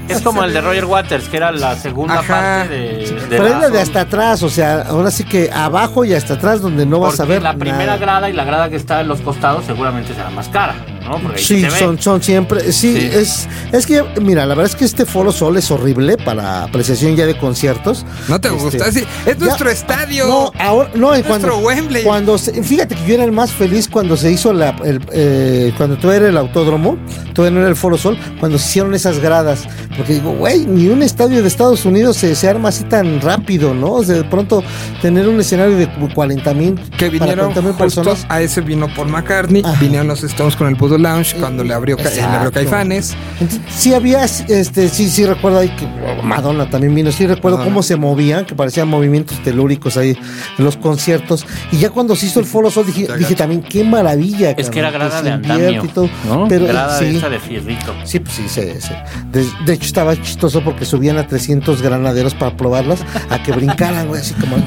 Es 0.07 0.21
como 0.21 0.43
el 0.43 0.53
de 0.53 0.61
Roger 0.61 0.85
Waters, 0.85 1.27
que 1.29 1.37
era 1.37 1.51
la 1.51 1.75
segunda 1.75 2.19
Ajá. 2.19 2.27
parte 2.61 2.69
de, 2.73 2.87
de 3.11 3.25
pero 3.29 3.47
es 3.47 3.57
la 3.59 3.69
de 3.69 3.81
hasta 3.81 4.01
atrás, 4.01 4.43
o 4.43 4.49
sea, 4.49 4.81
ahora 4.87 5.11
sí 5.11 5.23
que 5.23 5.49
abajo 5.51 6.05
y 6.05 6.13
hasta 6.13 6.35
atrás 6.35 6.61
donde 6.61 6.85
no 6.85 6.99
vas 6.99 7.15
a 7.15 7.17
Porque 7.23 7.33
ver 7.33 7.41
la 7.43 7.53
primera 7.55 7.85
nada. 7.85 7.97
grada 7.97 8.29
y 8.29 8.33
la 8.33 8.43
grada 8.43 8.69
que 8.69 8.75
está 8.75 9.01
en 9.01 9.07
los 9.07 9.21
costados 9.21 9.48
seguramente 9.65 10.13
será 10.13 10.29
más 10.29 10.47
cara, 10.49 10.75
¿no? 11.09 11.19
Porque 11.19 11.37
ahí 11.39 11.43
Sí, 11.43 11.65
son, 11.77 11.99
son 12.01 12.21
siempre, 12.23 12.71
sí, 12.71 12.93
Sí. 12.93 13.09
es 13.13 13.47
es 13.71 13.85
que, 13.85 14.03
mira, 14.21 14.45
la 14.45 14.55
verdad 14.55 14.71
es 14.71 14.75
que 14.75 14.85
este 14.85 15.05
Foro 15.05 15.31
Sol 15.31 15.57
es 15.57 15.69
horrible 15.71 16.17
para 16.17 16.63
apreciación 16.63 17.15
ya 17.15 17.25
de 17.25 17.37
conciertos. 17.37 18.05
¿No 18.27 18.39
te 18.39 18.47
Este, 18.49 18.59
gusta? 18.63 18.91
Sí, 18.91 19.03
es 19.25 19.37
ya- 19.37 19.45
nuestro 19.45 19.69
estadio. 19.69 20.27
No, 20.27 20.51
ahora, 20.59 20.89
no, 20.95 21.09
Nuestro 21.09 21.27
cuando, 21.29 21.57
Wembley. 21.57 22.03
cuando 22.03 22.37
se- 22.37 22.61
fíjate 22.63 22.95
que 22.95 23.05
yo 23.07 23.13
era 23.15 23.23
el 23.23 23.31
más 23.31 23.51
feliz 23.51 23.87
cuando 23.87 24.15
se 24.17 24.31
hizo 24.31 24.53
la, 24.53 24.75
el, 24.85 25.01
eh, 25.11 25.73
cuando 25.77 25.97
tú 25.97 26.11
era 26.11 26.27
el 26.29 26.37
autódromo, 26.37 26.97
todavía 27.33 27.55
no 27.55 27.61
era 27.61 27.69
el 27.69 27.75
Foro 27.75 27.97
Sol, 27.97 28.17
cuando 28.39 28.57
se 28.59 28.67
hicieron 28.69 28.93
esas 28.93 29.19
gradas, 29.19 29.67
porque 29.97 30.13
digo, 30.13 30.31
güey, 30.33 30.65
ni 30.65 30.87
un 30.89 31.01
estadio 31.01 31.41
de 31.41 31.47
Estados 31.47 31.85
Unidos 31.85 32.17
se, 32.17 32.35
se 32.35 32.47
arma 32.47 32.69
así 32.69 32.83
tan 32.83 33.19
rápido, 33.21 33.73
¿no? 33.73 33.93
O 33.93 34.03
sea, 34.03 34.15
de 34.15 34.23
pronto 34.23 34.63
tener 35.01 35.27
un 35.27 35.39
escenario 35.39 35.75
de 35.77 35.87
40 36.13 36.53
mil, 36.53 36.79
que 36.97 37.09
vinieron 37.09 37.47
mil 37.47 37.55
justo 37.63 37.77
personas. 37.77 38.25
a 38.29 38.41
ese 38.41 38.61
vino 38.61 38.87
Paul 38.95 39.07
McCartney, 39.09 39.61
Ajá. 39.65 39.79
vinieron 39.79 40.07
los 40.07 40.23
Stones 40.23 40.55
con 40.55 40.67
el 40.67 40.75
Voodoo 40.75 40.97
Lounge 40.99 41.35
cuando 41.39 41.63
le 41.63 41.73
abrió, 41.73 41.97
le. 41.97 42.51
Caifanes. 42.51 43.15
Entonces, 43.39 43.61
sí 43.75 43.93
había, 43.93 44.23
este, 44.25 44.89
sí, 44.89 45.09
sí 45.09 45.25
recuerdo 45.25 45.59
ahí 45.59 45.69
que 45.69 45.87
Madonna 46.23 46.69
también 46.69 46.93
vino, 46.95 47.11
sí 47.11 47.25
recuerdo 47.25 47.57
Madonna. 47.57 47.71
cómo 47.73 47.83
se 47.83 47.95
movían, 47.95 48.45
que 48.45 48.55
parecían 48.55 48.87
movimientos 48.87 49.41
telúricos 49.43 49.97
ahí 49.97 50.17
en 50.57 50.65
los 50.65 50.77
conciertos. 50.77 51.45
Y 51.71 51.77
ya 51.77 51.89
cuando 51.89 52.15
se 52.15 52.27
hizo 52.27 52.39
el 52.39 52.45
Foro 52.45 52.69
Sol 52.71 52.85
dije, 52.85 53.07
dije 53.17 53.35
también, 53.35 53.61
qué 53.61 53.83
maravilla. 53.83 54.51
Es 54.51 54.69
que 54.69 54.79
era 54.79 54.91
grada 54.91 55.21
de 55.21 55.31
andamio, 55.31 55.83
y 55.83 55.87
todo. 55.87 56.09
¿no? 56.27 56.47
Pero 56.47 56.65
grada 56.67 56.99
sí, 56.99 57.17
esa 57.17 57.29
de 57.29 57.39
fierrito. 57.39 57.93
sí, 58.03 58.19
pues 58.19 58.35
sí, 58.35 58.43
sí, 58.47 58.61
sí. 58.79 58.93
De, 59.31 59.45
de 59.65 59.73
hecho 59.73 59.85
estaba 59.85 60.19
chistoso 60.21 60.63
porque 60.63 60.85
subían 60.85 61.17
a 61.17 61.27
300 61.27 61.81
granaderos 61.81 62.33
para 62.35 62.55
probarlas, 62.55 62.99
a 63.29 63.41
que 63.41 63.51
brincaran, 63.51 64.07
güey, 64.07 64.21
así 64.21 64.33
como... 64.35 64.57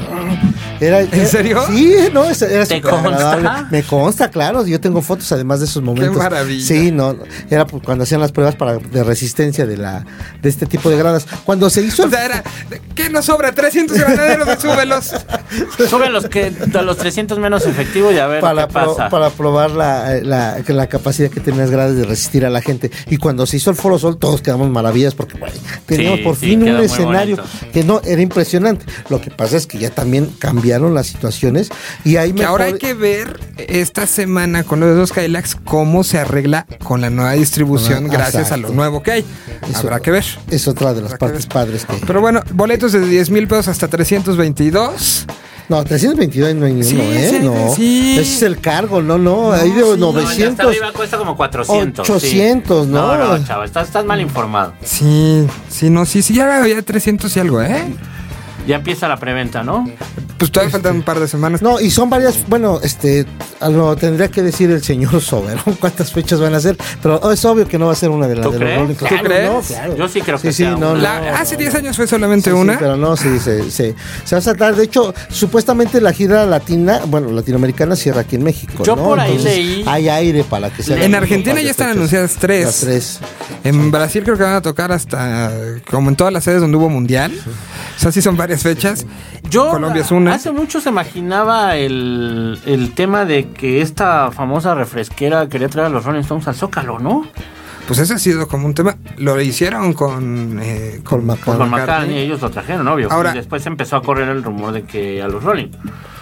Era, 0.79 1.01
¿En 1.01 1.27
serio? 1.27 1.61
Sí, 1.67 1.95
no, 2.13 2.25
era, 2.25 2.33
¿Te 2.35 2.65
súper 2.65 2.81
consta? 2.81 3.31
agradable. 3.33 3.67
Me 3.71 3.83
consta, 3.83 4.29
claro, 4.29 4.65
yo 4.65 4.79
tengo 4.81 5.01
fotos 5.01 5.31
además 5.31 5.59
de 5.59 5.65
esos 5.65 5.81
momentos. 5.81 6.22
Maravilla. 6.23 6.65
Sí, 6.65 6.91
no, 6.91 7.15
era 7.49 7.65
pues, 7.67 7.83
cuando 7.83 8.03
hacían 8.03 8.21
las 8.21 8.31
pruebas 8.31 8.55
para 8.55 8.77
de 8.77 9.03
resistencia 9.03 9.65
de 9.65 9.77
la 9.77 10.05
de 10.41 10.49
este 10.49 10.65
tipo 10.65 10.89
de 10.89 10.97
gradas. 10.97 11.25
Cuando 11.45 11.69
se 11.69 11.81
hizo 11.81 12.05
O 12.05 12.09
sea, 12.09 12.25
era, 12.25 12.43
¿qué 12.95 13.09
nos 13.09 13.25
sobra? 13.25 13.53
300 13.53 13.97
granaderos 13.97 14.47
de 14.47 14.57
súbelos. 14.59 15.11
Sube 15.89 16.09
los 16.09 16.27
que 16.27 16.49
de 16.51 16.81
los 16.83 16.97
300 16.97 17.37
menos 17.39 17.65
efectivos 17.65 18.13
y 18.13 18.19
a 18.19 18.27
ver 18.27 18.41
para, 18.41 18.67
qué 18.67 18.73
pro- 18.73 18.95
pasa. 18.95 19.09
para 19.09 19.29
probar 19.29 19.71
la, 19.71 20.19
la, 20.21 20.61
la 20.67 20.87
capacidad 20.87 21.29
que 21.29 21.39
tenías 21.39 21.69
grades 21.71 21.95
de 21.97 22.03
resistir 22.05 22.45
a 22.45 22.49
la 22.49 22.61
gente. 22.61 22.91
Y 23.09 23.17
cuando 23.17 23.45
se 23.45 23.57
hizo 23.57 23.69
el 23.69 23.75
Foro 23.75 23.97
Sol, 23.99 24.17
todos 24.17 24.41
quedamos 24.41 24.69
maravillas 24.69 25.15
porque 25.15 25.37
güey, 25.37 25.51
teníamos 25.85 26.19
Sí, 26.19 26.23
por 26.23 26.35
fin 26.35 26.63
un 26.63 26.77
escenario 26.79 27.35
bonito. 27.37 27.53
que 27.71 27.83
no 27.83 28.01
era 28.05 28.21
impresionante. 28.21 28.85
Lo 29.09 29.19
que 29.21 29.31
pasa 29.31 29.57
es 29.57 29.67
que 29.67 29.77
ya 29.77 29.89
también 29.89 30.27
cambiaron 30.39 30.93
las 30.93 31.07
situaciones 31.07 31.69
y 32.03 32.13
Que 32.33 32.43
ahora 32.45 32.65
hay 32.65 32.77
que 32.77 32.93
ver 32.93 33.39
esta 33.57 34.07
semana 34.07 34.63
con 34.63 34.79
los 34.79 34.95
dos 34.95 35.11
Kylax 35.11 35.55
cómo 35.63 36.03
se 36.03 36.19
arregla 36.19 36.65
con 36.83 37.01
la 37.01 37.09
nueva 37.09 37.33
distribución 37.33 38.05
Ah, 38.05 38.09
gracias 38.13 38.43
exacto. 38.43 38.67
a 38.67 38.69
lo 38.69 38.75
nuevo 38.75 39.03
que 39.03 39.11
hay. 39.11 39.25
Eso- 39.69 39.79
Habrá 39.81 39.99
que 39.99 40.11
ver. 40.11 40.25
Es 40.49 40.67
otra 40.67 40.93
de 40.93 41.01
las 41.01 41.13
Habrá 41.13 41.27
partes 41.27 41.45
padres 41.45 41.85
que. 41.85 41.95
Pero 42.05 42.21
bueno, 42.21 42.41
boletos 42.53 42.91
de 42.93 42.99
10 43.05 43.29
mil 43.29 43.47
pesos 43.47 43.67
hasta 43.69 43.87
322. 43.87 45.25
No, 45.69 45.83
322 45.83 46.55
no 46.55 46.65
hay 46.65 46.73
ni 46.73 46.83
Sí, 46.83 46.95
uno, 46.95 47.03
¿eh? 47.03 47.29
sí, 47.29 47.39
no. 47.39 47.75
sí. 47.75 48.17
Ese 48.19 48.33
es 48.35 48.41
el 48.43 48.59
cargo, 48.59 49.01
no, 49.01 49.17
no. 49.17 49.53
hay 49.53 49.71
de 49.71 49.81
sí. 49.83 49.89
No, 49.97 50.09
el 50.09 50.15
de 50.15 50.21
hasta 50.21 50.35
900. 50.35 50.65
arriba 50.67 50.91
cuesta 50.91 51.17
como 51.17 51.35
400. 51.37 52.05
sí. 52.05 52.13
800, 52.13 52.87
¿no? 52.87 53.17
No, 53.17 53.37
no, 53.37 53.45
chava, 53.45 53.65
estás, 53.65 53.87
estás 53.87 54.05
mal 54.05 54.19
informado. 54.21 54.73
Sí, 54.83 55.47
sí, 55.69 55.89
no, 55.89 56.05
sí, 56.05 56.21
sí, 56.21 56.33
ya 56.35 56.59
había 56.59 56.81
300 56.81 57.35
y 57.35 57.39
algo, 57.39 57.61
¿eh? 57.61 57.85
Ya 58.67 58.77
empieza 58.77 59.07
la 59.07 59.17
preventa, 59.17 59.63
¿no? 59.63 59.89
Pues 60.37 60.51
todavía 60.51 60.71
faltan 60.71 60.95
un 60.97 61.01
par 61.03 61.19
de 61.19 61.27
semanas. 61.27 61.61
No, 61.61 61.79
y 61.79 61.89
son 61.91 62.09
varias, 62.09 62.47
bueno, 62.47 62.79
este, 62.83 63.25
lo 63.69 63.95
tendría 63.95 64.29
que 64.29 64.41
decir 64.41 64.69
el 64.71 64.83
señor 64.83 65.21
Soberón 65.21 65.75
cuántas 65.79 66.11
fechas 66.11 66.39
van 66.39 66.53
a 66.55 66.59
ser, 66.59 66.77
pero 67.01 67.19
oh, 67.23 67.31
es 67.31 67.43
obvio 67.45 67.67
que 67.67 67.77
no 67.77 67.87
va 67.87 67.93
a 67.93 67.95
ser 67.95 68.09
una 68.09 68.27
de 68.27 68.35
las 68.35 68.45
¿Tú 68.45 68.51
de 68.51 68.59
los 68.59 68.65
crees? 68.65 68.79
Rolling 68.81 68.95
¿Tú 68.95 69.05
crees? 69.25 69.51
no, 69.51 69.61
claro. 69.61 69.97
Yo 69.97 70.07
sí 70.07 70.21
creo 70.21 70.39
que 70.39 70.51
sí, 70.51 70.63
sí, 70.65 70.69
no, 70.69 70.91
una. 70.91 71.01
La- 71.01 71.31
no, 71.31 71.37
hace 71.37 71.55
no, 71.55 71.59
10 71.59 71.73
no. 71.73 71.79
años 71.79 71.95
fue 71.97 72.07
solamente 72.07 72.49
Sí, 72.49 72.55
sí, 72.55 72.61
una. 72.61 72.77
pero 72.79 72.97
no, 72.97 73.15
sí, 73.17 73.39
se, 73.39 73.69
se, 73.71 73.95
se 74.23 74.35
va 74.35 74.39
a 74.39 74.43
tratar. 74.43 74.75
De 74.75 74.83
hecho, 74.83 75.13
supuestamente 75.29 75.99
la 76.01 76.11
gira 76.13 76.45
latina, 76.45 77.01
bueno, 77.07 77.31
latinoamericana 77.31 77.95
cierra 77.95 78.21
aquí 78.21 78.35
en 78.35 78.43
México. 78.43 78.83
Yo 78.83 78.95
¿no? 78.95 79.03
por 79.03 79.19
ahí 79.19 79.31
Entonces, 79.31 79.57
leí- 79.57 79.83
Hay 79.87 80.09
aire 80.09 80.43
para 80.43 80.69
que 80.69 80.83
se 80.83 81.03
en 81.03 81.15
Argentina 81.15 81.61
ya 81.61 81.71
están 81.71 81.87
fechas. 81.87 81.97
anunciadas 81.97 82.35
tres. 82.39 82.65
Las 82.65 82.79
tres. 82.79 83.19
En 83.63 83.91
Brasil 83.91 84.23
creo 84.23 84.37
que 84.37 84.43
van 84.43 84.55
a 84.55 84.61
tocar 84.61 84.91
hasta 84.91 85.51
como 85.89 86.09
en 86.09 86.15
todas 86.15 86.33
las 86.33 86.43
sedes 86.43 86.59
donde 86.59 86.75
hubo 86.77 86.89
mundial. 86.89 87.31
O 87.95 87.99
sea, 87.99 88.11
sí 88.11 88.21
son 88.21 88.35
varias 88.35 88.52
fechas. 88.57 89.05
Yo 89.49 89.69
Colombia 89.69 90.01
es 90.01 90.11
una. 90.11 90.33
hace 90.33 90.51
mucho 90.51 90.79
se 90.81 90.89
imaginaba 90.89 91.75
el, 91.75 92.59
el 92.65 92.91
tema 92.93 93.25
de 93.25 93.49
que 93.49 93.81
esta 93.81 94.31
famosa 94.31 94.75
refresquera 94.75 95.47
quería 95.49 95.69
traer 95.69 95.87
a 95.87 95.89
los 95.89 96.05
Rolling 96.05 96.21
Stones 96.21 96.47
al 96.47 96.55
Zócalo, 96.55 96.99
¿no? 96.99 97.25
Pues 97.87 97.99
ese 97.99 98.13
ha 98.13 98.17
sido 98.17 98.47
como 98.47 98.65
un 98.65 98.73
tema. 98.73 98.95
Lo 99.17 99.39
hicieron 99.41 99.93
con. 99.93 100.59
eh, 100.61 101.01
Con 101.03 101.25
McCartney. 101.25 101.57
Con 101.57 101.69
McCartney 101.69 102.17
ellos 102.19 102.41
lo 102.41 102.49
trajeron, 102.49 102.87
obvio. 102.87 103.11
Ahora- 103.11 103.31
y 103.31 103.35
después 103.37 103.65
empezó 103.65 103.97
a 103.97 104.01
correr 104.01 104.29
el 104.29 104.41
rumor 104.43 104.71
de 104.71 104.83
que 104.83 105.21
a 105.21 105.27
los 105.27 105.43
Rolling. 105.43 105.67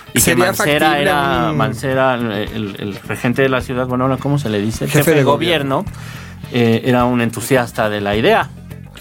Y 0.10 0.14
que 0.16 0.20
Sería 0.22 0.48
Mancera 0.48 0.80
factible 0.88 1.02
era 1.04 1.52
un- 1.52 1.58
Mancera, 1.58 2.16
el, 2.16 2.32
el- 2.32 2.76
el 2.80 2.96
regente 3.08 3.44
de 3.44 3.50
la 3.50 3.62
ciudad, 3.62 3.86
bueno, 3.88 4.06
ahora 4.06 4.18
cómo 4.18 4.40
se 4.40 4.50
le 4.50 4.60
dice, 4.60 4.86
el 4.86 4.90
Jefe 4.90 5.04
jefe, 5.04 5.12
de 5.12 5.18
de 5.18 5.24
gobierno, 5.24 5.86
eh, 6.52 6.82
era 6.84 7.06
un 7.06 7.22
entusiasta 7.22 7.90
de 7.90 8.02
la 8.02 8.16
idea. 8.18 8.50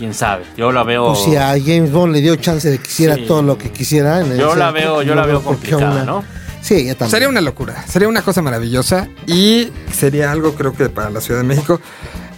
Quién 0.00 0.14
sabe. 0.14 0.44
Yo 0.56 0.72
la 0.72 0.82
veo. 0.82 1.08
Pues 1.08 1.24
si 1.24 1.36
a 1.36 1.50
James 1.62 1.92
Bond 1.92 2.14
le 2.14 2.22
dio 2.22 2.34
chance 2.36 2.70
de 2.70 2.78
que 2.78 2.88
hiciera 2.88 3.16
Sí. 3.16 3.26
todo 3.28 3.42
lo 3.42 3.58
que 3.58 3.70
quisiera. 3.70 4.20
en 4.22 4.34
Yo 4.38 4.56
la 4.56 4.70
veo- 4.70 5.02
yo 5.02 5.14
la 5.14 5.26
veo 5.26 5.42
por 5.42 5.58
qué 5.58 5.72
complicada, 5.72 5.92
una- 6.02 6.04
¿no? 6.04 6.24
Sí, 6.62 6.86
ya 6.86 6.94
también. 6.94 7.10
Sería 7.10 7.28
una 7.28 7.42
locura. 7.42 7.84
Sería 7.86 8.08
una 8.08 8.22
cosa 8.22 8.40
maravillosa. 8.40 9.08
Y 9.26 9.68
sería 9.92 10.32
algo, 10.32 10.54
creo 10.54 10.72
que 10.72 10.88
para 10.88 11.10
la 11.10 11.20
Ciudad 11.20 11.40
de 11.42 11.46
México. 11.46 11.82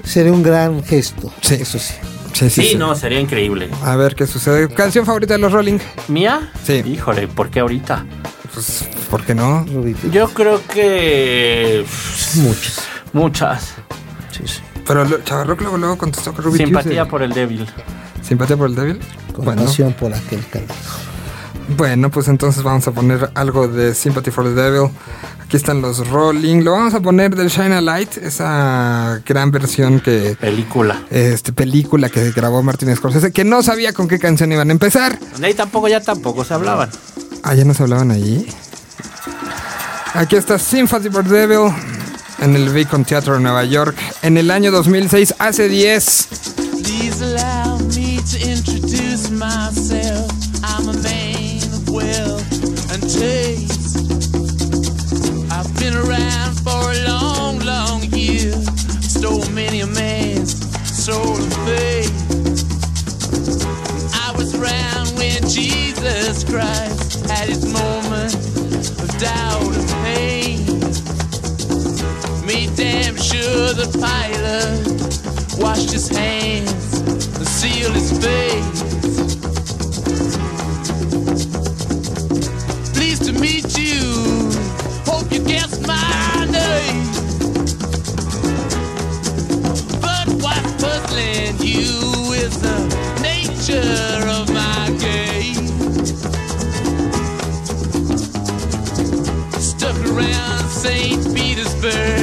Sería 0.03 0.33
un 0.33 0.43
gran 0.43 0.83
gesto. 0.83 1.33
Sí. 1.41 1.55
Eso 1.61 1.79
sí. 1.79 1.95
Sí, 2.33 2.51
sí, 2.51 2.63
Sí, 2.63 2.69
sí. 2.71 2.75
no, 2.75 2.97
sería 2.97 3.21
increíble. 3.21 3.69
A 3.85 3.95
ver 3.95 4.17
qué 4.17 4.27
sucede. 4.27 4.69
¿Canción 4.75 5.07
favorita 5.07 5.35
de 5.35 5.39
los 5.39 5.53
Rolling? 5.53 5.79
¿Mía? 6.09 6.51
Sí. 6.67 6.83
Híjole, 6.85 7.29
¿por 7.29 7.49
qué 7.49 7.61
ahorita? 7.61 8.05
Pues, 8.53 8.89
¿por 9.09 9.23
qué 9.25 9.37
no? 9.37 9.65
Yo 10.11 10.29
creo 10.31 10.61
que. 10.67 11.85
Muchas. 12.35 12.81
Muchas. 13.13 13.75
Sí, 14.33 14.43
sí. 14.47 14.61
Pero 14.87 15.05
lo- 15.05 15.19
Chavarrock 15.23 15.61
luego, 15.61 15.79
luego 15.79 15.97
contestó 15.99 16.33
con 16.33 16.45
Ruby 16.45 16.59
Simpatía 16.59 16.83
Tuesday. 17.05 17.09
por 17.11 17.23
el 17.23 17.33
débil. 17.33 17.67
¿Simpatía 18.23 18.57
por 18.57 18.69
el 18.69 18.75
débil? 18.75 18.99
Bueno, 19.37 19.63
Compasión 19.63 19.93
por 19.95 20.13
aquel 20.13 20.45
canal. 20.49 20.69
bueno, 21.77 22.11
pues 22.11 22.29
entonces 22.29 22.63
vamos 22.63 22.87
a 22.89 22.93
poner 22.93 23.31
algo 23.35 23.69
de 23.69 23.95
Sympathy 23.95 24.31
for 24.31 24.45
the 24.45 24.51
Devil. 24.61 24.91
Aquí 25.43 25.57
están 25.57 25.81
los 25.83 26.07
Rolling. 26.09 26.63
Lo 26.65 26.73
vamos 26.73 26.95
a 26.95 27.01
poner 27.01 27.35
del 27.37 27.49
Shine 27.49 27.75
a 27.75 27.81
Light, 27.81 28.17
esa 28.19 29.21
gran 29.27 29.51
versión 29.51 30.01
que 30.01 30.37
Película. 30.41 31.03
este 31.11 31.53
película 31.53 32.09
que 32.09 32.31
grabó 32.33 32.63
Martin 32.63 32.95
Scorsese, 32.97 33.33
que 33.33 33.45
no 33.45 33.63
sabía 33.63 33.93
con 33.93 34.09
qué 34.09 34.19
canción 34.19 34.51
iban 34.53 34.69
a 34.69 34.73
empezar. 34.73 35.19
Ahí 35.43 35.55
tampoco, 35.55 35.89
ya 35.89 36.01
tampoco 36.01 36.45
se 36.45 36.55
hablaban. 36.55 36.89
Ah, 37.43 37.55
ya 37.55 37.65
nos 37.65 37.81
hablaban 37.81 38.11
allí. 38.11 38.47
Aquí 40.15 40.37
está 40.37 40.59
Sympathy 40.59 41.09
for 41.11 41.25
the 41.25 41.31
Devil 41.47 41.73
en 42.43 42.57
el 42.57 42.69
Beacon 42.71 43.05
Theater 43.05 43.35
de 43.35 43.41
Nueva 43.41 43.65
York 43.65 43.97
en 44.23 44.37
el 44.37 44.51
año 44.51 44.71
2006, 44.71 45.37
hace 45.39 45.69
10. 45.69 46.29
Sure 73.43 73.75
the 73.75 73.89
pilot 73.99 75.59
washed 75.61 75.91
his 75.91 76.09
hands 76.09 77.01
and 77.39 77.49
sealed 77.49 77.95
his 77.95 78.11
face. 78.25 78.83
Pleased 82.95 83.25
to 83.25 83.33
meet 83.33 83.77
you. 83.77 83.99
Hope 85.11 85.33
you 85.33 85.41
guessed 85.45 85.85
my 85.87 86.47
name. 86.59 87.03
But 90.07 90.27
what's 90.45 90.73
puzzling 90.83 91.57
you 91.59 91.91
is 92.45 92.55
the 92.67 92.79
nature 93.23 94.23
of 94.39 94.47
my 94.61 94.85
game. 95.07 95.67
Stuck 99.61 99.99
around 100.13 100.69
St. 100.69 101.35
Petersburg 101.35 102.22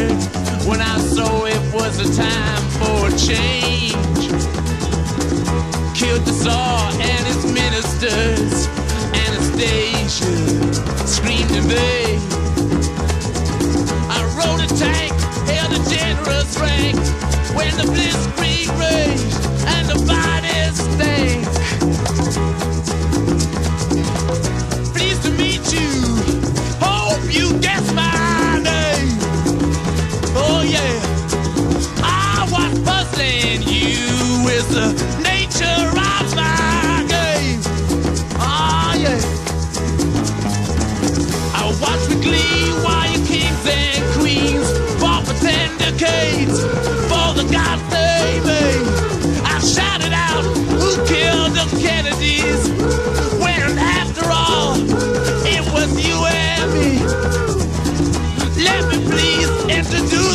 a 2.09 2.15
time 2.15 2.63
for 2.79 3.09
change. 3.17 4.29
Killed 5.97 6.23
the 6.25 6.31
Tsar 6.31 6.91
and 6.93 7.27
his 7.27 7.45
ministers. 7.51 8.67
Anastasia 9.25 11.07
screamed 11.07 11.51
in 11.51 11.63
vain. 11.63 12.19
I 14.09 14.19
rode 14.39 14.61
a 14.61 14.67
tank, 14.75 15.13
held 15.47 15.73
a 15.73 15.89
generous 15.89 16.57
rank 16.59 16.97
when 17.55 17.75
the 17.77 17.87
blitzkrieg 17.93 18.78
chance 59.81 60.09
to 60.11 60.17
do. 60.17 60.28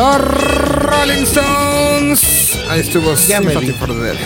Los 0.00 0.18
Rolling 0.82 1.24
Stones. 1.24 2.58
Ahí 2.70 2.80
estuvo 2.80 3.14
Ya 3.28 3.38
me 3.42 3.48
Sympathy 3.52 3.66
vi. 3.66 3.72
for 3.74 3.88
the 3.88 3.94
Devil. 4.00 4.18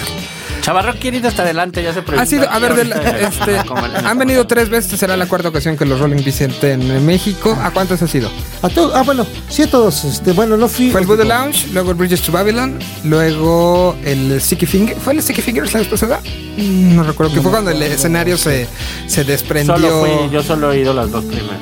Chavarro 0.60 0.94
quiere 1.00 1.16
ir 1.16 1.26
hasta 1.26 1.42
adelante, 1.42 1.82
ya 1.82 1.92
se 1.92 2.00
Ha 2.16 2.24
sido, 2.26 2.48
a 2.48 2.58
ver, 2.60 2.74
de 2.76 2.84
la- 2.84 2.94
ahorita. 2.96 3.18
este, 3.28 3.58
han 4.06 4.16
venido 4.18 4.46
tres 4.46 4.68
veces, 4.68 5.00
será 5.00 5.16
la 5.16 5.26
cuarta 5.26 5.48
ocasión 5.48 5.76
que 5.76 5.84
los 5.84 5.98
Rolling 5.98 6.22
visiten 6.22 6.80
en 6.92 7.04
México. 7.04 7.58
¿A 7.60 7.72
cuántos 7.72 8.00
ha 8.02 8.06
sido? 8.06 8.30
A 8.62 8.68
todos, 8.68 8.92
ah, 8.94 9.02
bueno, 9.02 9.26
sí 9.48 9.62
a 9.62 9.66
todos. 9.70 10.04
Este, 10.04 10.30
bueno, 10.30 10.56
no 10.56 10.68
fui. 10.68 10.92
Fue 10.92 11.00
el 11.00 11.08
Voodoo 11.08 11.24
Lounge, 11.26 11.66
luego 11.72 11.90
el 11.90 11.96
Bridges 11.96 12.22
to 12.22 12.30
Babylon, 12.30 12.78
luego 13.02 13.96
el 14.04 14.40
Sticky 14.40 14.66
Finger. 14.66 14.96
¿Fue 14.96 15.12
el 15.12 15.20
Sticky 15.22 15.42
Fingers 15.42 15.72
la 15.74 15.80
vez 15.80 15.88
pasada? 15.88 16.20
Mm, 16.56 16.94
No 16.94 17.02
recuerdo, 17.02 17.34
que 17.34 17.40
fue 17.42 17.50
cuando 17.50 17.72
el 17.72 17.82
escenario 17.82 18.38
se, 18.38 18.68
se 19.08 19.24
desprendió. 19.24 19.74
Solo 19.76 20.06
fui, 20.06 20.30
yo 20.30 20.40
solo 20.44 20.70
he 20.72 20.78
ido 20.78 20.94
las 20.94 21.10
dos 21.10 21.24
primeras. 21.24 21.58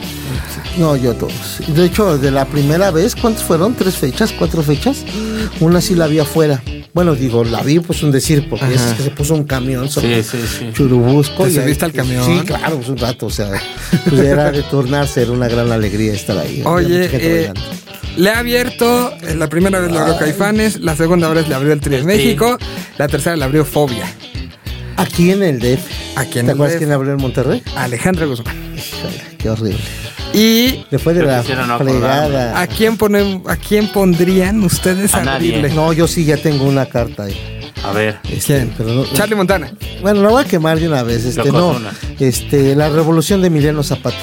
No, 0.78 0.96
yo 0.96 1.14
todos. 1.14 1.60
De 1.66 1.84
hecho, 1.84 2.16
de 2.18 2.30
la 2.30 2.46
primera 2.46 2.90
vez, 2.90 3.14
¿cuántas 3.14 3.42
fueron? 3.44 3.74
¿Tres 3.74 3.96
fechas? 3.96 4.32
¿Cuatro 4.38 4.62
fechas? 4.62 5.04
Una 5.60 5.80
sí 5.80 5.94
la 5.94 6.06
vi 6.06 6.18
afuera. 6.18 6.62
Bueno, 6.94 7.14
digo, 7.14 7.44
la 7.44 7.62
vi, 7.62 7.78
pues 7.80 8.02
un 8.02 8.10
decir, 8.10 8.48
porque 8.50 8.66
Ajá. 8.66 8.74
es 8.74 8.94
que 8.94 9.02
se 9.04 9.10
puso 9.10 9.34
un 9.34 9.44
camión 9.44 9.88
sobre 9.88 10.22
Sí, 10.22 10.38
sí, 10.38 10.46
sí. 10.58 10.66
Churubusco. 10.74 11.44
¿Te 11.44 11.54
subiste 11.62 11.84
al 11.84 11.92
camión? 11.92 12.24
Sí, 12.24 12.40
claro, 12.46 12.76
pues 12.76 12.88
un 12.88 12.98
rato, 12.98 13.26
o 13.26 13.30
sea, 13.30 13.48
pues 14.08 14.20
era 14.20 14.50
de 14.50 14.62
turnarse, 14.64 15.22
era 15.22 15.32
una 15.32 15.48
gran 15.48 15.70
alegría 15.72 16.12
estar 16.12 16.36
ahí. 16.36 16.62
Oye, 16.64 17.08
eh, 17.12 17.52
le 18.16 18.30
ha 18.30 18.38
abierto, 18.40 19.10
eh, 19.22 19.34
la 19.34 19.48
primera 19.48 19.78
vez 19.80 19.90
le 19.90 19.98
abrió 19.98 20.18
Caifanes, 20.18 20.80
la 20.80 20.94
segunda 20.96 21.28
vez 21.30 21.48
le 21.48 21.54
abrió 21.54 21.72
el 21.72 21.80
Tri 21.80 21.96
de. 21.96 22.04
México, 22.04 22.58
la 22.98 23.08
tercera 23.08 23.36
le 23.36 23.44
abrió 23.44 23.64
Fobia. 23.64 24.04
Aquí 24.96 25.30
en 25.30 25.42
el 25.42 25.58
DF. 25.60 25.80
Aquí 26.16 26.38
en 26.40 26.44
¿Te 26.46 26.50
el 26.52 26.56
acuerdas 26.56 26.74
DF. 26.74 26.78
quién 26.78 26.92
abrió 26.92 27.12
en 27.12 27.18
Monterrey? 27.22 27.62
Alejandro 27.74 28.28
Guzmán. 28.28 28.54
Qué 29.38 29.48
horrible. 29.48 29.78
Y 30.34 30.84
fue 30.98 31.14
de 31.14 31.24
la 31.24 31.42
no 31.66 31.78
fregada. 31.78 32.60
¿a 32.60 32.66
quién, 32.66 32.96
ponen, 32.96 33.42
¿a 33.46 33.56
quién 33.56 33.88
pondrían 33.88 34.62
ustedes 34.62 35.14
A 35.14 35.18
a 35.18 35.24
nadie. 35.24 35.56
abrirle? 35.56 35.74
No, 35.74 35.92
yo 35.92 36.06
sí 36.08 36.24
ya 36.24 36.36
tengo 36.36 36.64
una 36.64 36.86
carta 36.86 37.24
ahí. 37.24 37.36
A 37.84 37.92
ver. 37.92 38.18
Este, 38.30 38.54
¿Quién? 38.58 38.74
Pero 38.78 38.90
no- 38.92 39.04
Charlie 39.12 39.34
Montana. 39.34 39.72
Bueno, 40.00 40.22
la 40.22 40.28
voy 40.28 40.42
a 40.44 40.46
quemar 40.46 40.78
de 40.78 40.86
una 40.88 41.02
vez. 41.02 41.24
Este, 41.24 41.42
no. 41.50 41.72
Yokozuna. 41.72 41.92
Este, 42.20 42.76
la 42.76 42.88
revolución 42.88 43.40
de 43.40 43.48
Emiliano 43.48 43.82
Zapata. 43.82 44.16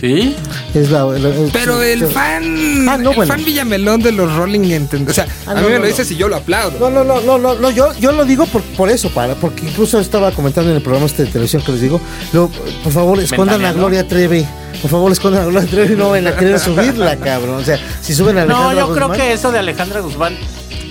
¿Sí? 0.00 0.36
Es 0.74 0.90
la, 0.90 1.04
la- 1.04 1.28
el- 1.30 1.50
Pero 1.52 1.82
el 1.82 2.06
sí. 2.06 2.12
fan, 2.12 2.86
Ah, 2.88 2.98
no, 2.98 3.10
el 3.10 3.16
bueno. 3.16 3.32
fan 3.32 3.44
Villamelón 3.44 4.02
de 4.02 4.12
los 4.12 4.34
Rolling, 4.36 4.60
ent- 4.60 5.08
o 5.08 5.12
sea, 5.12 5.26
Ah, 5.46 5.52
a 5.52 5.54
no, 5.54 5.60
mí 5.62 5.66
me 5.68 5.72
no, 5.72 5.78
lo 5.78 5.82
no. 5.84 5.86
dices 5.86 6.10
y 6.10 6.16
yo 6.16 6.28
lo 6.28 6.36
aplaudo. 6.36 6.78
No, 6.78 6.90
no, 6.90 7.02
no, 7.02 7.20
no, 7.22 7.38
no, 7.38 7.54
no, 7.54 7.70
yo, 7.70 7.92
yo 7.98 8.12
lo 8.12 8.24
digo 8.26 8.44
por, 8.46 8.60
por 8.62 8.90
eso, 8.90 9.08
para, 9.10 9.34
porque 9.36 9.64
incluso 9.66 9.98
estaba 9.98 10.30
comentando 10.32 10.70
en 10.70 10.76
el 10.76 10.82
programa 10.82 11.06
este 11.06 11.24
de 11.24 11.30
televisión 11.32 11.62
que 11.62 11.72
les 11.72 11.80
digo, 11.80 12.00
lo- 12.34 12.50
por 12.84 12.92
favor, 12.92 13.18
escondan 13.20 13.64
a. 13.64 13.72
Gloria 13.72 14.06
Trevi. 14.06 14.46
Por 14.82 14.90
favor, 14.90 15.10
escondan 15.10 15.42
a 15.42 15.46
Gloria 15.46 15.68
Trevi, 15.70 15.94
no 15.96 16.10
van 16.10 16.26
a 16.26 16.36
querer 16.36 16.58
subirla, 16.60 17.16
cabrón. 17.16 17.56
O 17.56 17.64
sea, 17.64 17.80
si 18.02 18.14
suben 18.14 18.36
a 18.36 18.44
No, 18.44 18.68
Alejandra 18.68 18.86
yo 18.86 18.94
creo 18.94 19.12
que 19.12 19.32
eso 19.32 19.50
de 19.50 19.58
Alejandra 19.60 20.00
Guzmán, 20.00 20.34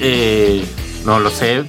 eh, 0.01 0.63
no 1.05 1.19
lo 1.19 1.29
sé, 1.29 1.63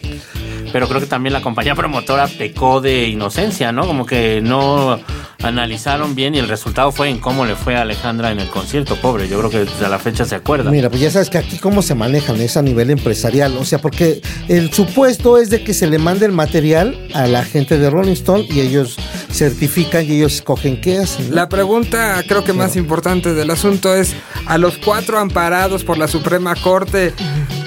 pero 0.73 0.89
creo 0.89 1.01
que 1.01 1.07
también 1.07 1.33
la 1.35 1.43
compañía 1.43 1.75
promotora 1.75 2.27
pecó 2.27 2.81
de 2.81 3.05
inocencia, 3.09 3.73
¿no? 3.73 3.87
Como 3.87 4.07
que 4.07 4.41
no 4.43 4.99
analizaron 5.43 6.15
bien 6.15 6.35
y 6.35 6.39
el 6.39 6.49
resultado 6.49 6.93
fue 6.93 7.09
en 7.11 7.19
cómo 7.19 7.45
le 7.45 7.55
fue 7.55 7.77
a 7.77 7.83
Alejandra 7.83 8.31
en 8.31 8.41
el 8.41 8.49
concierto, 8.49 8.97
pobre. 8.97 9.29
Yo 9.29 9.39
creo 9.39 9.51
que 9.51 9.59
desde 9.61 9.89
la 9.89 9.99
fecha 9.99 10.25
se 10.25 10.35
acuerda. 10.35 10.71
Mira, 10.71 10.89
pues 10.89 11.01
ya 11.03 11.11
sabes 11.11 11.31
que 11.31 11.39
aquí 11.39 11.59
cómo 11.59 11.83
se 11.83 11.95
manejan 11.95 12.41
es 12.41 12.57
a 12.57 12.63
nivel 12.63 12.91
empresarial, 12.91 13.57
o 13.57 13.65
sea, 13.65 13.79
porque 13.79 14.21
el 14.49 14.73
supuesto 14.73 15.39
es 15.39 15.51
de 15.51 15.63
que 15.63 15.75
se 15.75 15.87
le 15.87 15.99
mande 15.99 16.27
el 16.27 16.33
material 16.33 16.99
a 17.15 17.27
la 17.27 17.45
gente 17.45 17.79
de 17.79 17.91
Rolling 17.91 18.13
Stone 18.13 18.47
y 18.51 18.61
ellos 18.61 18.97
certifican 19.31 20.05
y 20.07 20.17
ellos 20.17 20.35
escogen 20.37 20.81
qué 20.81 20.99
hacen. 20.99 21.29
¿no? 21.31 21.35
La 21.37 21.49
pregunta 21.49 22.23
creo 22.27 22.43
que 22.45 22.53
más 22.53 22.77
importante 22.77 23.35
del 23.35 23.51
asunto 23.51 23.95
es, 23.95 24.15
¿a 24.47 24.59
los 24.59 24.79
cuatro 24.79 25.19
amparados 25.19 25.85
por 25.85 25.99
la 25.99 26.09
Suprema 26.09 26.55
Corte 26.57 27.13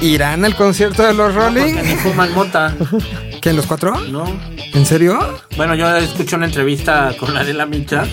irán 0.01 0.45
al 0.45 0.55
concierto 0.55 1.03
de 1.05 1.13
los 1.13 1.33
Porque 1.33 1.59
Rolling? 1.61 1.75
ni 1.83 1.95
fuman 1.95 2.33
mota, 2.33 2.75
¿Quién, 3.41 3.55
los 3.55 3.65
cuatro? 3.65 3.97
¿no? 4.09 4.25
¿En 4.73 4.85
serio? 4.85 5.17
Bueno, 5.55 5.75
yo 5.75 5.95
escuché 5.97 6.35
una 6.35 6.45
entrevista 6.45 7.13
con 7.19 7.35
Adela 7.37 7.65
Micha, 7.65 8.03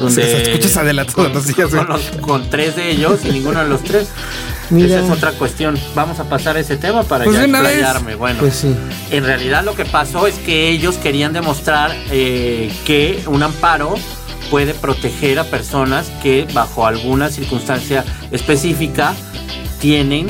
donde 0.00 0.22
se 0.22 0.42
escuchas 0.42 0.76
a 0.76 0.80
Adela 0.82 1.04
todos 1.04 1.32
los 1.32 1.46
días, 1.48 1.70
con, 1.70 1.86
los- 1.88 2.10
con 2.20 2.48
tres 2.50 2.76
de 2.76 2.90
ellos 2.90 3.20
y 3.24 3.30
ninguno 3.30 3.60
de 3.62 3.68
los 3.68 3.82
tres. 3.82 4.08
Mira. 4.70 4.96
Esa 4.98 5.06
es 5.06 5.10
otra 5.10 5.32
cuestión. 5.32 5.78
Vamos 5.94 6.20
a 6.20 6.24
pasar 6.28 6.56
ese 6.58 6.76
tema 6.76 7.02
para 7.02 7.24
Pues 7.24 7.36
ya 7.36 7.46
vez. 7.46 7.54
explayarme. 7.54 8.14
Bueno, 8.14 8.40
Pues 8.40 8.54
sí. 8.54 8.74
en 9.10 9.24
realidad 9.24 9.64
lo 9.64 9.74
que 9.74 9.84
pasó 9.86 10.26
es 10.26 10.34
que 10.36 10.68
ellos 10.68 10.96
querían 10.96 11.32
demostrar 11.32 11.90
eh, 12.10 12.70
que 12.84 13.22
un 13.26 13.42
amparo 13.42 13.94
puede 14.50 14.74
proteger 14.74 15.38
a 15.38 15.44
personas 15.44 16.10
que 16.22 16.46
bajo 16.52 16.86
alguna 16.86 17.30
circunstancia 17.30 18.04
específica 18.30 19.14
tienen 19.80 20.26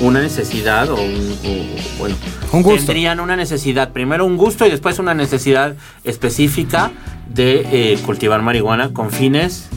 una 0.00 0.20
necesidad 0.20 0.90
o, 0.90 0.96
un, 0.96 1.34
o- 1.44 1.98
bueno 1.98 2.16
Un 2.52 2.62
gusto. 2.62 2.86
tendrían 2.86 3.20
una 3.20 3.36
necesidad 3.36 3.92
primero 3.92 4.24
un 4.26 4.36
gusto 4.36 4.66
y 4.66 4.70
después 4.70 4.98
una 4.98 5.14
necesidad 5.14 5.74
específica 6.04 6.90
de 7.28 7.66
eh, 7.94 7.98
cultivar 8.04 8.42
marihuana 8.42 8.92
con 8.92 9.10
fines 9.10 9.68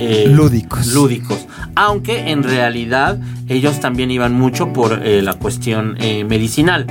eh, 0.00 0.26
Lúdicos. 0.28 0.88
lúdicos 0.94 1.46
aunque 1.74 2.30
en 2.30 2.42
realidad 2.42 3.18
ellos 3.48 3.80
también 3.80 4.10
iban 4.10 4.32
mucho 4.34 4.72
por 4.72 5.00
eh, 5.06 5.22
la 5.22 5.34
cuestión 5.34 5.96
eh, 6.00 6.24
medicinal 6.24 6.86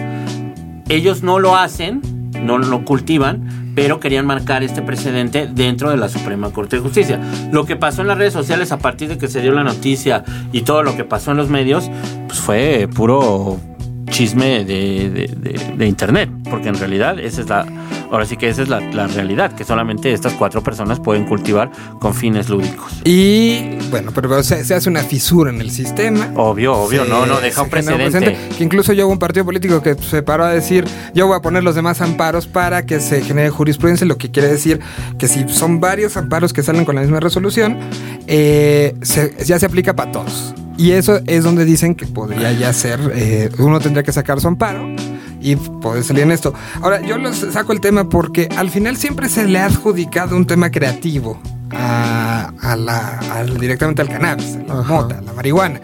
ellos 0.90 1.22
no 1.24 1.40
lo 1.40 1.58
hacen, 1.58 2.02
no 2.42 2.58
lo 2.58 2.86
cultivan, 2.86 3.67
pero 3.78 4.00
querían 4.00 4.26
marcar 4.26 4.64
este 4.64 4.82
precedente 4.82 5.48
dentro 5.54 5.92
de 5.92 5.98
la 5.98 6.10
Suprema 6.10 6.50
Corte 6.50 6.78
de 6.78 6.82
Justicia. 6.82 7.20
Lo 7.52 7.64
que 7.68 7.76
pasó 7.76 8.02
en 8.02 8.08
las 8.08 8.18
redes 8.18 8.34
sociales 8.34 8.72
a 8.72 8.80
partir 8.80 9.08
de 9.08 9.20
que 9.20 9.28
se 9.28 9.40
dio 9.40 9.52
la 9.52 9.64
noticia 9.64 10.24
y 10.52 10.62
todo 10.62 10.82
lo 10.82 10.96
que 10.98 11.04
pasó 11.04 11.30
en 11.30 11.38
los 11.38 11.50
medios, 11.50 11.92
pues 12.26 12.40
fue 12.40 12.90
puro 12.92 13.60
chisme 14.10 14.66
de, 14.66 15.12
de- 15.12 15.28
de- 15.28 15.76
de 15.78 15.86
internet, 15.88 16.28
porque 16.50 16.70
en 16.70 16.80
realidad 16.80 17.20
esa 17.20 17.42
es 17.42 17.50
la, 17.50 17.68
ahora 18.12 18.26
sí 18.26 18.38
que 18.38 18.50
esa 18.50 18.62
es 18.64 18.70
la, 18.70 18.80
la 18.80 19.08
realidad, 19.08 19.54
que 19.54 19.64
solamente 19.64 20.14
estas 20.14 20.34
cuatro 20.34 20.62
personas 20.64 21.00
pueden 21.00 21.26
cultivar 21.26 21.72
con 22.00 22.14
fines 22.14 22.50
lúdicos. 22.50 22.94
Y 23.04 23.78
bueno, 23.90 24.12
pero 24.14 24.44
se, 24.44 24.64
se 24.66 24.74
hace 24.76 24.90
una 24.90 25.02
fisura 25.04 25.50
en 25.50 25.62
el 25.62 25.72
sistema. 25.72 26.32
Obvio, 26.36 26.74
obvio, 26.76 27.04
Se- 27.04 27.10
no, 27.10 27.26
no, 27.26 27.40
deja 27.40 27.62
un 27.64 27.70
se 27.70 27.76
genera 27.78 27.98
precedente. 27.98 28.38
Que 28.58 28.64
incluso 28.64 28.94
yo 28.94 29.06
hubo 29.06 29.14
un 29.14 29.20
partido 29.20 29.46
político 29.46 29.82
que 29.82 29.96
se 29.96 30.22
paró 30.24 30.46
a 30.46 30.50
decir, 30.50 30.86
yo 31.14 31.28
voy 31.28 31.38
a 31.38 31.42
poner 31.42 31.64
los 31.64 31.76
demás 31.76 32.02
amparos 32.02 32.48
para 32.48 32.86
que 32.86 33.00
se 33.00 33.22
genere 33.22 33.50
jurisprudencia, 33.50 34.06
lo 34.08 34.18
que 34.18 34.32
quiere 34.32 34.48
decir 34.50 34.80
que 35.18 35.28
si 35.28 35.48
son 35.50 35.80
varios 35.80 36.18
amparos 36.18 36.54
que 36.54 36.64
salen 36.64 36.86
con 36.86 36.96
la 36.96 37.02
misma 37.02 37.20
resolución, 37.20 37.78
eh, 38.28 38.96
se- 39.02 39.36
ya 39.46 39.60
se 39.60 39.66
aplica 39.66 39.96
para 39.96 40.12
todos. 40.12 40.54
Y 40.78 40.92
eso 40.92 41.20
es 41.26 41.44
donde 41.44 41.66
dicen 41.66 41.96
que 41.96 42.06
podría 42.06 42.52
ya 42.52 42.72
ser, 42.72 43.00
eh, 43.16 43.50
uno 43.58 43.80
tendría 43.80 44.04
que 44.04 44.12
sacar 44.12 44.40
su 44.40 44.48
amparo 44.48 44.88
y 45.42 45.56
poder 45.56 46.04
salir 46.04 46.24
en 46.24 46.32
esto. 46.32 46.54
Ahora, 46.82 47.02
yo 47.02 47.18
los 47.18 47.38
saco 47.38 47.74
el 47.74 47.82
tema 47.82 48.10
porque 48.10 48.50
al 48.58 48.70
final 48.70 48.98
siempre 48.98 49.30
se 49.30 49.46
le 49.46 49.60
ha 49.60 49.66
adjudicado 49.66 50.36
un 50.36 50.46
tema 50.48 50.70
creativo 50.72 51.40
a, 51.72 52.52
a 52.62 52.76
la, 52.76 53.20
directamente 53.60 54.02
al 54.02 54.10
cannabis, 54.10 54.56
a 54.56 54.74
la 54.74 54.80
Ajá. 54.82 54.94
mota, 54.94 55.18
a 55.20 55.22
la 55.22 55.34
marihuana. 55.34 55.80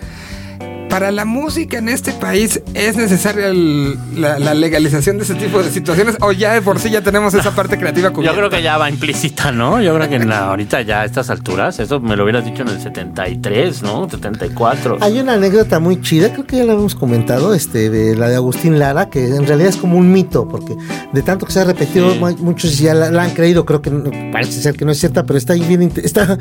Para 0.93 1.09
la 1.11 1.25
música 1.25 1.79
en 1.79 1.89
este 1.89 2.11
país 2.11 2.61
es 2.75 2.95
necesaria 2.97 3.47
el- 3.47 3.97
la, 4.15 4.37
la 4.37 4.53
legalización 4.53 5.17
de 5.17 5.23
ese 5.23 5.33
tipo 5.33 5.63
de 5.63 5.71
situaciones 5.71 6.17
o 6.21 6.31
ya 6.31 6.53
de 6.53 6.61
por 6.61 6.77
sí 6.77 6.91
ya 6.91 7.01
tenemos 7.01 7.33
esa 7.33 7.49
parte 7.49 7.79
creativa 7.79 8.09
Yo 8.09 8.13
cubierta. 8.13 8.37
creo 8.37 8.49
que 8.51 8.61
ya 8.61 8.77
va 8.77 8.91
implícita, 8.91 9.51
¿no? 9.51 9.81
Yo 9.81 9.95
creo 9.95 10.07
que 10.07 10.17
en 10.17 10.29
la- 10.29 10.49
ahorita 10.49 10.83
ya 10.83 11.01
a 11.01 11.05
estas 11.05 11.31
alturas, 11.31 11.79
eso 11.79 11.99
me 11.99 12.15
lo 12.15 12.21
hubieras 12.25 12.45
dicho 12.45 12.61
en 12.61 12.67
el 12.67 12.79
73, 12.79 13.81
¿no? 13.81 14.07
74. 14.07 14.99
Hay 15.01 15.17
una 15.19 15.33
anécdota 15.33 15.79
muy 15.79 15.99
chida, 15.99 16.31
creo 16.31 16.45
que 16.45 16.57
ya 16.57 16.63
la 16.63 16.73
habíamos 16.73 16.93
comentado, 16.93 17.55
este, 17.55 17.89
de 17.89 18.15
la 18.15 18.29
de 18.29 18.35
Agustín 18.35 18.77
Lara, 18.77 19.09
que 19.09 19.25
en 19.25 19.47
realidad 19.47 19.69
es 19.69 19.77
como 19.77 19.97
un 19.97 20.11
mito, 20.11 20.47
porque 20.47 20.75
de 21.11 21.21
tanto 21.23 21.47
que 21.47 21.53
se 21.53 21.59
ha 21.61 21.63
repetido, 21.63 22.13
Sí. 22.13 22.19
muchos 22.39 22.77
ya 22.77 22.93
la, 22.93 23.09
la 23.09 23.23
han 23.23 23.31
creído, 23.31 23.65
creo 23.65 23.81
que 23.81 23.89
parece 24.31 24.61
ser 24.61 24.75
que 24.75 24.85
no 24.85 24.91
es 24.91 24.99
cierta, 24.99 25.25
pero 25.25 25.39
está 25.39 25.53
ahí 25.53 25.61
bien, 25.63 25.91
está 26.03 26.37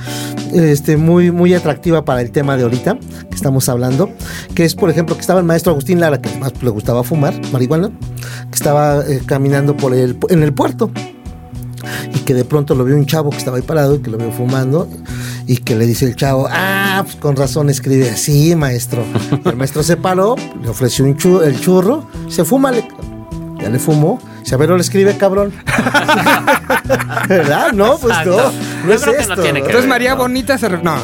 este, 0.53 0.99
muy, 0.99 1.31
muy 1.31 1.55
atractiva 1.55 2.05
para 2.05 2.21
el 2.21 2.31
tema 2.33 2.59
de 2.59 2.65
ahorita 2.65 2.99
que 3.31 3.35
estamos 3.35 3.67
hablando, 3.71 4.11
que 4.55 4.65
es, 4.65 4.75
por 4.75 4.91
ejemplo, 4.91 5.15
que 5.15 5.21
estaba 5.21 5.41
el 5.41 5.47
maestro 5.47 5.73
Agustín 5.73 6.01
Lara, 6.01 6.21
que 6.21 6.29
además 6.29 6.53
le 6.61 6.71
gustaba 6.71 7.03
fumar 7.05 7.35
marihuana, 7.53 7.91
que 8.51 8.55
estaba 8.55 9.01
eh, 9.07 9.23
caminando 9.27 9.77
por 9.77 9.95
el, 9.95 10.17
en 10.29 10.43
el 10.43 10.53
puerto 10.53 10.91
y 12.15 12.19
que 12.21 12.35
de 12.35 12.45
pronto 12.45 12.75
lo 12.75 12.85
vio 12.85 12.95
un 12.97 13.07
chavo 13.07 13.31
que 13.31 13.39
estaba 13.39 13.57
ahí 13.57 13.63
parado 13.63 13.97
y 13.97 13.99
que 14.01 14.11
lo 14.11 14.19
vio 14.19 14.31
fumando 14.33 14.89
y 15.47 15.57
que 15.59 15.75
le 15.75 15.87
dice 15.87 16.05
el 16.07 16.15
chavo, 16.17 16.47
ah, 16.51 17.03
pues 17.05 17.17
con 17.17 17.35
razón 17.37 17.69
escribe 17.71 18.09
así, 18.11 18.55
maestro. 18.55 19.05
Y 19.45 19.49
el 19.49 19.57
maestro 19.57 19.83
se 19.83 19.97
paró, 19.97 20.37
le 20.63 20.69
ofreció 20.69 21.05
un 21.05 21.17
el 21.45 21.61
churro, 21.61 22.07
se 22.29 22.45
fúmale. 22.45 22.87
Ya 23.61 23.69
le 23.71 23.79
fumó. 23.79 24.21
Dice, 24.41 24.57
a 24.57 24.59
ver, 24.59 24.69
no 24.71 24.75
le 24.77 24.83
escribe, 24.83 25.17
cabrón. 25.17 25.53
¿Verdad? 27.29 27.73
No, 27.73 27.97
pues 27.99 28.17
Exacto. 28.19 28.31
no. 28.31 28.37
Yo 28.37 28.53
No 28.87 28.93
es 28.93 29.03
creo 29.03 29.13
que 29.15 29.27
no 29.27 29.33
esto, 29.33 29.43
tiene 29.43 29.61
¿no? 29.61 29.67
que 29.67 29.71
Entonces 29.71 29.89
María 29.89 30.11
¿no? 30.15 30.23
Bonita 30.23 30.59
se... 30.59 30.69
re- 30.69 30.83
No, 30.83 30.97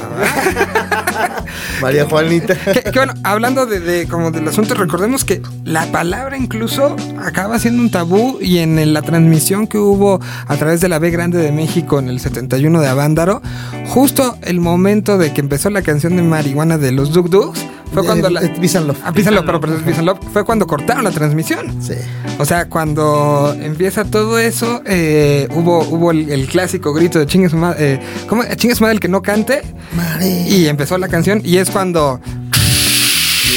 María 1.82 2.04
Juanita. 2.06 2.54
que, 2.72 2.82
que 2.82 2.98
bueno, 2.98 3.14
hablando 3.24 3.66
de, 3.66 3.80
de- 3.80 4.06
como 4.08 4.30
del 4.30 4.46
asunto, 4.48 4.74
recordemos 4.74 5.24
que 5.24 5.42
la 5.64 5.86
palabra 5.86 6.36
incluso 6.36 6.96
acaba 7.24 7.58
siendo 7.58 7.82
un 7.82 7.90
tabú 7.90 8.38
y 8.40 8.58
en 8.58 8.92
la 8.92 9.02
transmisión 9.02 9.66
que 9.66 9.78
hubo 9.78 10.20
a 10.46 10.56
través 10.56 10.80
de 10.80 10.88
la 10.88 10.98
B 10.98 11.10
Grande 11.10 11.38
de 11.38 11.52
México 11.52 11.98
en 11.98 12.08
el 12.08 12.20
71 12.20 12.80
de 12.80 12.88
Avándaro, 12.88 13.42
justo 13.88 14.36
el 14.42 14.60
momento 14.60 15.18
de 15.18 15.32
que 15.32 15.40
empezó 15.40 15.70
la 15.70 15.82
canción 15.82 16.16
de 16.16 16.22
marihuana 16.22 16.78
de 16.78 16.92
los 16.92 17.12
Duk 17.12 17.28
Duks, 17.28 17.64
fue 17.92 18.04
cuando 18.04 18.30
la... 18.30 18.42
Eh, 18.42 18.54
and 18.74 18.86
Love. 18.86 18.98
Ah, 19.04 19.12
fue 20.32 20.44
cuando 20.44 20.66
cortaron 20.66 21.04
la 21.04 21.10
transmisión. 21.10 21.82
Sí. 21.82 21.94
O 22.38 22.44
sea, 22.44 22.68
cuando 22.68 23.54
empieza 23.60 24.04
todo 24.04 24.38
eso, 24.38 24.82
eh, 24.84 25.48
hubo, 25.54 25.80
hubo 25.84 26.10
el, 26.10 26.30
el 26.30 26.46
clásico 26.46 26.92
grito 26.92 27.18
de 27.18 27.26
chingue 27.26 27.48
su 27.48 27.56
madre, 27.56 27.94
eh, 27.94 28.00
¿cómo? 28.28 28.42
Chingue 28.56 28.74
su 28.74 28.82
madre 28.82 28.94
el 28.94 29.00
que 29.00 29.08
no 29.08 29.22
cante. 29.22 29.62
Y 30.20 30.66
empezó 30.66 30.98
la 30.98 31.08
canción 31.08 31.40
y 31.44 31.56
es 31.58 31.70
cuando 31.70 32.20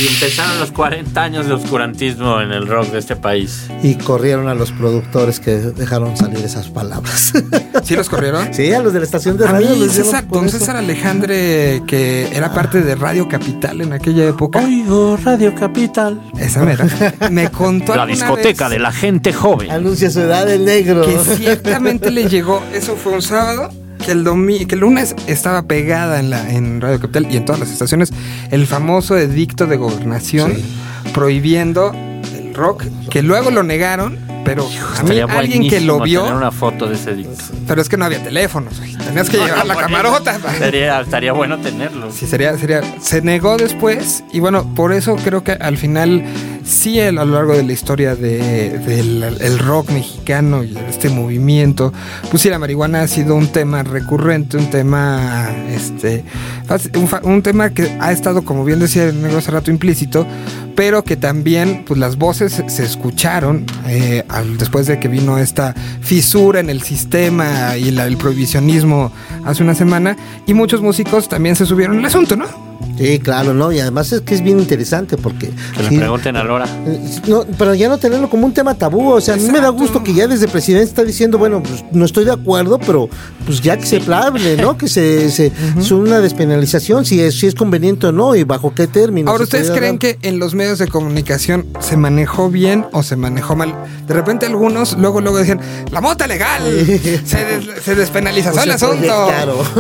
Y 0.02 0.08
empezaron 0.08 0.60
los 0.60 0.72
40 0.72 1.22
años 1.22 1.46
de 1.48 1.54
oscurantismo 1.54 2.42
en 2.42 2.52
el 2.52 2.68
rock 2.68 2.88
de 2.88 2.98
este 3.00 3.16
país. 3.16 3.68
Y 3.84 3.96
corrieron 3.96 4.48
a 4.48 4.56
los 4.56 4.72
productores 4.72 5.40
que 5.40 5.52
dejaron 5.58 6.18
salir 6.18 6.44
esas 6.44 6.70
palabras. 6.70 7.34
¿Sí 7.84 7.96
los 7.96 8.10
corrieron? 8.10 8.52
sí, 8.54 8.74
a 8.74 8.80
los 8.82 8.94
de 8.94 9.00
la 9.00 9.06
estación 9.06 9.38
de 9.38 9.46
A 9.48 9.52
radio. 9.52 9.70
mí, 9.70 9.80
les 9.80 9.94
dieron 9.94 10.06
César, 10.06 10.28
don 10.28 10.46
eso. 10.46 10.58
César 10.58 10.76
Alejandre, 10.78 11.84
que 11.86 12.30
era 12.36 12.52
parte 12.54 12.82
de 12.82 12.96
Radio 12.96 13.28
Capital 13.30 13.82
en 13.82 13.94
aquella 13.94 14.26
época, 14.28 14.60
Oigo 14.60 15.18
Radio 15.24 15.54
Capital. 15.54 16.20
esa 16.40 16.64
mera, 16.66 16.88
me 17.30 17.50
contó 17.52 17.96
La 17.96 18.06
discoteca 18.08 18.70
vez 18.70 18.78
de 18.78 18.80
la 18.80 18.92
gente 18.92 19.34
joven. 19.34 19.70
Anuncia 19.70 20.10
su 20.10 20.22
edad 20.22 20.50
el 20.50 20.66
negro. 20.66 21.04
que 21.06 21.18
ciertamente 21.36 22.10
le 22.10 22.28
llegó, 22.28 22.64
eso 22.74 22.96
fue 22.96 23.14
un 23.14 23.22
sábado, 23.22 23.70
que 24.02 24.12
el 24.12 24.24
domi- 24.26 24.66
que 24.68 24.76
el 24.76 24.82
lunes 24.82 25.16
estaba 25.28 25.62
pegada 25.64 26.20
en 26.20 26.30
la 26.30 26.52
en 26.52 26.82
Radio 26.82 27.00
Capital 27.00 27.28
y 27.32 27.38
en 27.38 27.46
todas 27.46 27.60
las 27.60 27.72
estaciones 27.72 28.12
el 28.52 28.66
famoso 28.68 29.18
edicto 29.18 29.68
de 29.68 29.78
gobernación 29.78 30.54
prohibiendo 31.14 31.94
el 32.36 32.54
rock, 32.54 32.84
que 33.10 33.22
luego 33.22 33.52
lo 33.52 33.64
negaron, 33.64 34.18
pero 34.46 34.68
a 34.98 35.04
mí 35.04 35.20
alguien 35.20 35.70
que 35.70 35.80
lo 35.82 36.00
vio, 36.02 36.22
tener 36.24 36.36
una 36.38 36.52
foto 36.52 36.88
de 36.88 36.96
ese 36.96 37.14
dicto. 37.16 37.44
pero 37.68 37.82
es 37.82 37.90
que 37.90 37.98
no 37.98 38.06
había 38.06 38.22
teléfonos, 38.24 38.78
güey, 38.80 38.96
tenías 38.98 39.30
que 39.30 39.38
llevar 39.38 39.66
la 39.66 39.76
camarota. 39.76 40.36
Estaría, 40.54 41.00
estaría 41.02 41.34
bueno 41.34 41.58
tenerlo. 41.60 42.12
Sí, 42.12 42.26
sería, 42.28 42.58
sería. 42.58 42.82
Se 43.02 43.22
negó 43.22 43.58
después 43.58 44.24
y 44.32 44.40
bueno, 44.40 44.64
por 44.76 44.94
eso 44.94 45.16
creo 45.18 45.44
que 45.44 45.52
al 45.54 45.78
final 45.78 46.24
sí 46.64 47.00
a 47.00 47.12
lo 47.12 47.26
largo 47.26 47.54
de 47.54 47.64
la 47.64 47.74
historia 47.74 48.16
de- 48.16 48.78
del 48.80 49.24
el 49.24 49.60
rock 49.60 49.92
mexicano 49.92 50.64
y 50.64 50.72
de 50.72 50.90
este 50.90 51.10
movimiento, 51.10 51.92
pues 52.30 52.44
sí, 52.44 52.50
la 52.50 52.60
marihuana 52.60 53.02
ha 53.02 53.08
sido 53.08 53.36
un 53.36 53.48
tema 53.48 53.84
recurrente, 53.84 54.58
un 54.58 54.70
tema, 54.70 55.50
este, 55.70 56.24
un, 57.24 57.42
tema 57.42 57.72
que 57.72 57.98
ha 58.00 58.12
estado, 58.12 58.44
como 58.44 58.64
bien 58.64 58.80
decía 58.80 59.06
el 59.06 59.22
negro 59.22 59.40
hace 59.40 59.52
rato, 59.52 59.72
implícito, 59.72 60.26
pero 60.76 61.04
que 61.04 61.18
también, 61.18 61.84
pues 61.86 62.00
las 62.00 62.18
voces 62.18 62.64
se 62.68 62.84
escucharon 62.84 63.66
eh, 63.88 64.24
después 64.58 64.88
de 64.88 65.00
que 65.00 65.08
vino 65.08 65.38
esta 65.38 65.74
fisura 66.02 66.60
en 66.60 66.70
el 66.70 66.82
sistema 66.82 67.76
y 67.78 67.92
la- 67.92 68.06
el 68.08 68.18
prohibicionismo 68.18 69.12
hace 69.46 69.64
una 69.64 69.76
semana, 69.76 70.16
y 70.46 70.54
muchos 70.54 70.82
músicos 70.82 71.28
también 71.28 71.56
se 71.56 71.66
subieron 71.66 72.00
al 72.00 72.06
asunto, 72.06 72.36
¿no? 72.36 72.46
Sí, 73.02 73.20
claro, 73.20 73.54
¿no? 73.56 73.72
Y 73.72 73.80
además 73.80 74.12
es 74.12 74.22
que 74.22 74.36
es 74.36 74.42
bien 74.44 74.60
interesante 74.60 75.18
porque... 75.18 75.50
Que 75.76 75.84
le 75.84 75.90
sí, 75.90 75.98
pregunten 75.98 76.36
a 76.36 76.44
Lora. 76.44 76.68
no, 77.28 77.46
pero 77.58 77.74
ya 77.74 77.90
no 77.90 77.98
tenerlo 77.98 78.30
como 78.30 78.46
un 78.46 78.54
tema 78.54 78.76
tabú, 78.76 79.12
o 79.14 79.22
sea, 79.22 79.34
a 79.34 79.38
mí 79.38 79.50
me 79.50 79.60
da 79.60 79.70
gusto 79.70 80.04
que 80.04 80.14
ya 80.14 80.28
desde 80.28 80.48
presidente 80.48 80.86
está 80.90 81.04
diciendo, 81.04 81.38
bueno, 81.40 81.64
pues 81.64 81.84
no 81.92 82.06
estoy 82.06 82.26
de 82.26 82.32
acuerdo, 82.34 82.78
pero 82.80 83.10
pues 83.46 83.60
ya 83.62 83.76
que 83.78 83.86
se 83.88 84.02
hable, 84.14 84.58
¿no? 84.58 84.78
Que 84.82 84.88
se, 84.88 85.30
se 85.32 85.52
es 85.80 85.92
una 85.92 86.20
despenalización, 86.20 87.06
si 87.06 87.20
es, 87.22 87.40
si 87.40 87.48
es 87.48 87.56
conveniente 87.56 88.08
o 88.08 88.12
no 88.12 88.36
y 88.36 88.44
bajo 88.44 88.74
qué 88.76 88.88
términos. 88.88 89.32
Ahora, 89.32 89.44
¿ustedes 89.44 89.72
creen 89.72 89.98
que 89.98 90.18
en 90.22 90.38
los 90.40 90.54
medios 90.54 90.78
de 90.80 90.88
comunicación 90.88 91.66
se 91.80 91.98
manejó 91.98 92.50
bien 92.50 92.86
o 92.92 93.02
se 93.04 93.16
manejó 93.16 93.56
mal? 93.56 93.74
De 94.08 94.14
repente 94.14 94.46
algunos 94.46 94.98
luego 94.98 95.22
luego 95.22 95.38
decían, 95.38 95.60
la 95.92 96.02
mota 96.02 96.28
legal, 96.28 96.62
se, 97.26 97.46
des- 97.46 97.84
se 97.84 97.96
despenalizó 97.96 98.52
O 98.52 98.60
el 98.62 98.72
asunto, 98.72 99.28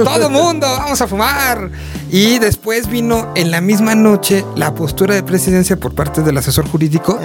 todo 0.03 0.29
mundo, 0.29 0.67
vamos 0.67 1.01
a 1.01 1.07
fumar. 1.07 1.69
Y 2.13 2.39
después 2.39 2.88
vino 2.89 3.11
en 3.36 3.52
la 3.52 3.62
misma 3.62 3.95
noche 3.95 4.45
la 4.56 4.74
postura 4.74 5.15
de 5.15 5.24
presidencia 5.24 5.78
por 5.78 5.93
parte 5.93 6.21
del 6.21 6.38
asesor 6.38 6.67
jurídico, 6.67 7.19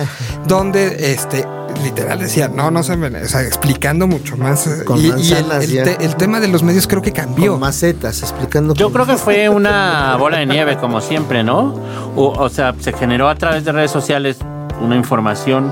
donde 0.47 1.13
este 1.13 1.45
literal 1.83 2.19
decía, 2.21 2.49
no, 2.49 2.71
no 2.71 2.83
se 2.83 2.97
me, 2.97 3.09
o 3.23 3.29
sea, 3.29 3.43
explicando 3.43 4.07
mucho 4.07 4.37
más. 4.37 4.67
eh, 4.67 4.85
Con 4.85 4.99
y 4.99 5.03
y 5.03 5.07
el, 5.07 5.13
manzanas 5.13 5.65
el 5.65 5.71
ya. 5.73 5.83
te- 5.85 6.05
el 6.05 6.17
tema 6.17 6.41
de 6.41 6.49
los 6.49 6.63
medios 6.63 6.87
creo 6.87 7.03
que 7.03 7.13
cambió. 7.13 7.53
Con 7.53 7.61
macetas, 7.61 8.23
explicando. 8.23 8.73
Yo 8.75 8.87
con- 8.87 8.93
creo 8.95 9.07
que 9.07 9.17
fue 9.17 9.49
una 9.49 10.17
bola 10.19 10.39
de 10.39 10.47
nieve, 10.47 10.77
como 10.79 11.01
siempre, 11.01 11.43
¿no? 11.45 11.75
O, 12.17 12.29
o 12.39 12.49
sea, 12.49 12.75
se 12.81 12.93
generó 12.95 13.29
a 13.29 13.35
través 13.35 13.65
de 13.65 13.73
redes 13.73 13.91
sociales 13.91 14.39
una 14.81 14.97
información 14.97 15.71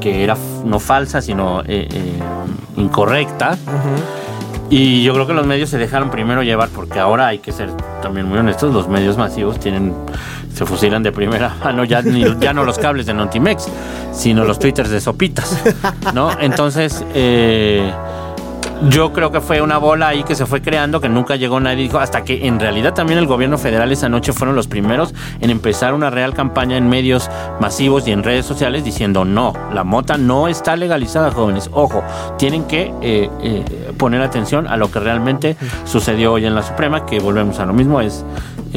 que 0.00 0.22
era 0.24 0.36
no 0.64 0.78
falsa, 0.80 1.20
sino 1.20 1.60
eh, 1.62 1.88
eh, 1.90 2.18
incorrecta. 2.76 3.58
Y 4.70 5.02
yo 5.04 5.12
creo 5.14 5.26
que 5.26 5.34
los 5.34 5.46
medios 5.46 5.68
se 5.70 5.78
dejaron 5.78 6.10
primero 6.10 6.42
llevar, 6.42 6.68
porque 6.70 6.98
ahora 6.98 7.26
hay 7.28 7.38
que 7.38 7.52
ser 7.52 7.70
también 8.02 8.26
muy 8.26 8.38
honestos, 8.38 8.72
los 8.72 8.88
medios 8.88 9.16
masivos 9.18 9.60
tienen, 9.60 9.92
se 10.54 10.64
fusilan 10.66 11.02
de 11.02 11.12
primera 11.12 11.54
mano, 11.64 11.84
ya, 11.84 12.02
ni- 12.02 12.24
ya 12.40 12.52
no 12.52 12.64
los 12.64 12.78
cables 12.78 13.06
de 13.06 13.14
Notimex, 13.14 13.66
sino 14.12 14.44
los 14.44 14.58
twitters 14.58 14.90
de 14.90 15.00
sopitas, 15.00 15.62
¿no? 16.14 16.30
Entonces, 16.40 17.04
eh, 17.14 17.92
yo 18.88 19.12
creo 19.12 19.30
que 19.30 19.40
fue 19.40 19.60
una 19.60 19.78
bola 19.78 20.08
ahí 20.08 20.24
que 20.24 20.34
se 20.34 20.46
fue 20.46 20.62
creando, 20.62 21.00
que 21.00 21.08
nunca 21.08 21.36
llegó 21.36 21.60
nadie, 21.60 21.84
dijo, 21.84 21.98
hasta 21.98 22.24
que 22.24 22.46
en 22.46 22.60
realidad 22.60 22.94
también 22.94 23.18
el 23.18 23.26
gobierno 23.26 23.58
federal 23.58 23.92
esa 23.92 24.08
noche 24.08 24.32
fueron 24.32 24.56
los 24.56 24.66
primeros 24.66 25.14
en 25.40 25.50
empezar 25.50 25.94
una 25.94 26.10
real 26.10 26.34
campaña 26.34 26.76
en 26.76 26.88
medios 26.88 27.30
masivos 27.60 28.06
y 28.08 28.12
en 28.12 28.22
redes 28.22 28.46
sociales 28.46 28.84
diciendo, 28.84 29.24
no, 29.24 29.52
la 29.72 29.84
mota 29.84 30.16
no 30.16 30.48
está 30.48 30.76
legalizada, 30.76 31.30
jóvenes. 31.30 31.70
Ojo, 31.72 32.02
tienen 32.38 32.64
que 32.64 32.92
eh, 33.02 33.30
eh, 33.42 33.64
poner 33.96 34.22
atención 34.22 34.66
a 34.66 34.76
lo 34.76 34.90
que 34.90 35.00
realmente 35.00 35.56
sucedió 35.84 36.32
hoy 36.32 36.46
en 36.46 36.54
la 36.54 36.62
Suprema, 36.62 37.06
que 37.06 37.20
volvemos 37.20 37.58
a 37.58 37.66
lo 37.66 37.72
mismo, 37.72 38.00
es 38.00 38.24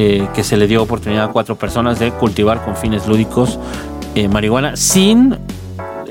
eh, 0.00 0.28
que 0.32 0.44
se 0.44 0.56
le 0.56 0.68
dio 0.68 0.82
oportunidad 0.82 1.24
a 1.24 1.28
cuatro 1.32 1.56
personas 1.56 1.98
de 1.98 2.12
cultivar 2.12 2.64
con 2.64 2.76
fines 2.76 3.08
lúdicos 3.08 3.58
eh, 4.14 4.28
marihuana 4.28 4.76
sin 4.76 5.36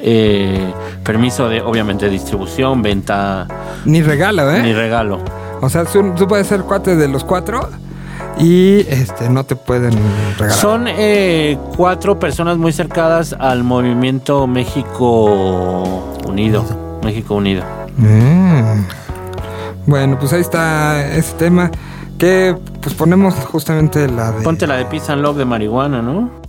eh, 0.09 0.73
permiso 1.03 1.49
de, 1.49 1.59
obviamente, 1.59 2.09
distribución, 2.09 2.81
venta 2.81 3.45
Ni 3.83 4.01
regalo, 4.01 4.49
¿eh? 4.49 4.61
ni 4.61 4.71
regalo. 4.71 5.19
O 5.59 5.67
sea, 5.67 5.83
tú, 5.83 6.13
tú 6.15 6.29
puedes 6.29 6.47
ser 6.47 6.61
cuate 6.61 6.95
de 6.95 7.09
los 7.09 7.25
cuatro 7.25 7.67
y 8.39 8.85
este 8.87 9.29
no 9.29 9.43
te 9.43 9.57
pueden 9.57 9.93
regalar. 10.37 10.57
Son 10.57 10.85
eh, 10.87 11.57
cuatro 11.75 12.17
personas 12.19 12.57
muy 12.57 12.71
cercanas 12.71 13.35
al 13.37 13.65
movimiento 13.65 14.47
México 14.47 16.15
Unido. 16.25 16.63
México 17.03 17.35
Unido. 17.35 17.63
Mm. 17.97 18.85
Bueno, 19.87 20.17
pues 20.17 20.31
ahí 20.31 20.41
está 20.41 21.05
ese 21.05 21.33
tema 21.33 21.69
que 22.17 22.55
pues 22.81 22.95
ponemos 22.95 23.33
justamente 23.33 24.07
la 24.07 24.31
de 24.31 24.41
Ponte 24.41 24.67
la 24.67 24.77
de 24.77 24.85
Peace 24.85 25.11
and 25.11 25.21
Love 25.21 25.37
de 25.37 25.45
marihuana, 25.45 26.01
¿no? 26.01 26.46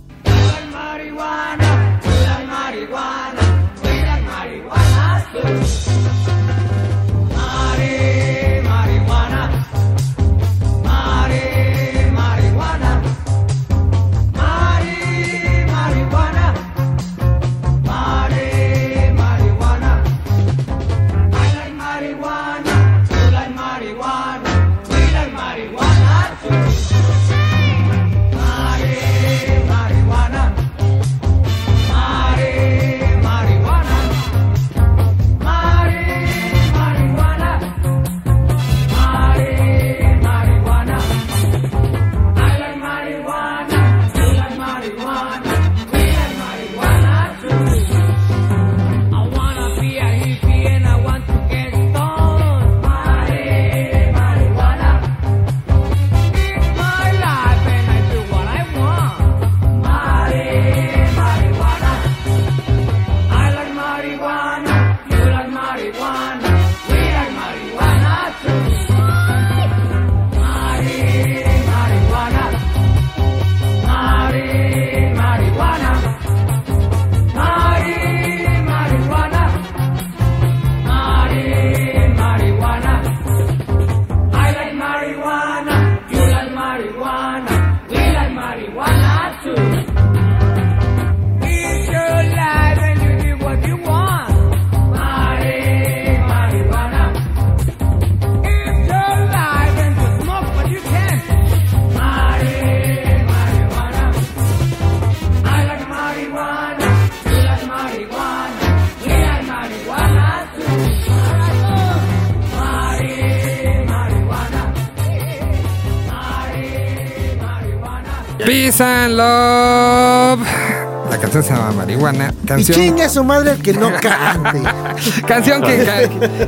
Y 122.57 122.63
chingue 122.65 123.03
a 123.03 123.09
su 123.09 123.23
madre 123.23 123.51
el 123.51 123.61
que 123.61 123.73
no 123.73 123.89
cante. 124.01 124.61
canción 125.27 125.61
que, 125.61 125.77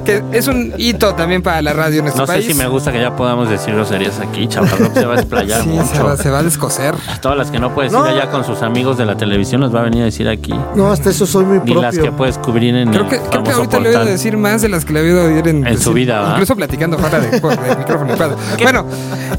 que- 0.05 0.23
que 0.31 0.37
es 0.37 0.47
un 0.47 0.73
hito 0.77 1.13
también 1.15 1.41
para 1.41 1.61
la 1.61 1.73
radio 1.73 1.99
en 2.01 2.07
este 2.07 2.19
No 2.19 2.25
sé 2.27 2.33
país. 2.33 2.45
si 2.45 2.53
me 2.53 2.67
gusta 2.67 2.91
que 2.91 3.01
ya 3.01 3.15
podamos 3.15 3.49
decir 3.49 3.73
groserías 3.73 4.19
aquí, 4.19 4.47
chaval. 4.47 4.91
se 4.93 5.05
va 5.05 5.15
a 5.15 5.17
explayar 5.19 5.61
Sí, 5.63 5.69
mucho. 5.69 5.85
se 5.95 6.01
va, 6.03 6.17
se 6.17 6.29
va 6.29 6.39
a 6.39 6.43
descoser. 6.43 6.95
Todas 7.21 7.37
las 7.37 7.51
que 7.51 7.59
no 7.59 7.73
puedes 7.73 7.91
No. 7.91 8.05
ir 8.05 8.13
allá 8.17 8.29
con 8.31 8.43
sus 8.45 8.61
amigos 8.61 8.97
de 8.97 9.05
la 9.05 9.15
televisión 9.17 9.61
las 9.61 9.73
va 9.73 9.81
a 9.81 9.83
venir 9.83 10.01
a 10.01 10.05
decir 10.05 10.27
aquí. 10.27 10.53
No, 10.75 10.91
hasta 10.91 11.09
eso 11.09 11.25
soy 11.25 11.45
muy 11.45 11.59
Ni 11.63 11.73
las 11.75 11.91
que 11.95 12.01
propio. 12.01 12.17
puedes 12.17 12.37
cubrir 12.37 12.75
en 12.75 12.89
Creo 12.91 13.03
el 13.03 13.09
que, 13.09 13.19
creo 13.19 13.43
que 13.43 13.51
ahorita 13.51 13.79
le 13.79 13.85
he 13.85 13.87
oído 13.89 13.99
portal. 13.99 14.13
decir 14.13 14.37
más 14.37 14.61
de 14.61 14.69
las 14.69 14.85
que 14.85 14.93
le 14.93 14.99
he 14.99 15.03
oído 15.03 15.25
oír 15.25 15.47
en, 15.47 15.67
En 15.67 15.79
su 15.79 15.93
vida. 15.93 16.29
Incluso 16.31 16.55
platicando 16.55 16.97
fuera 16.97 17.19
de, 17.19 17.27
de 17.39 17.75
micrófono. 17.77 18.13
y 18.13 18.17
padre. 18.17 18.35
Bueno, 18.61 18.85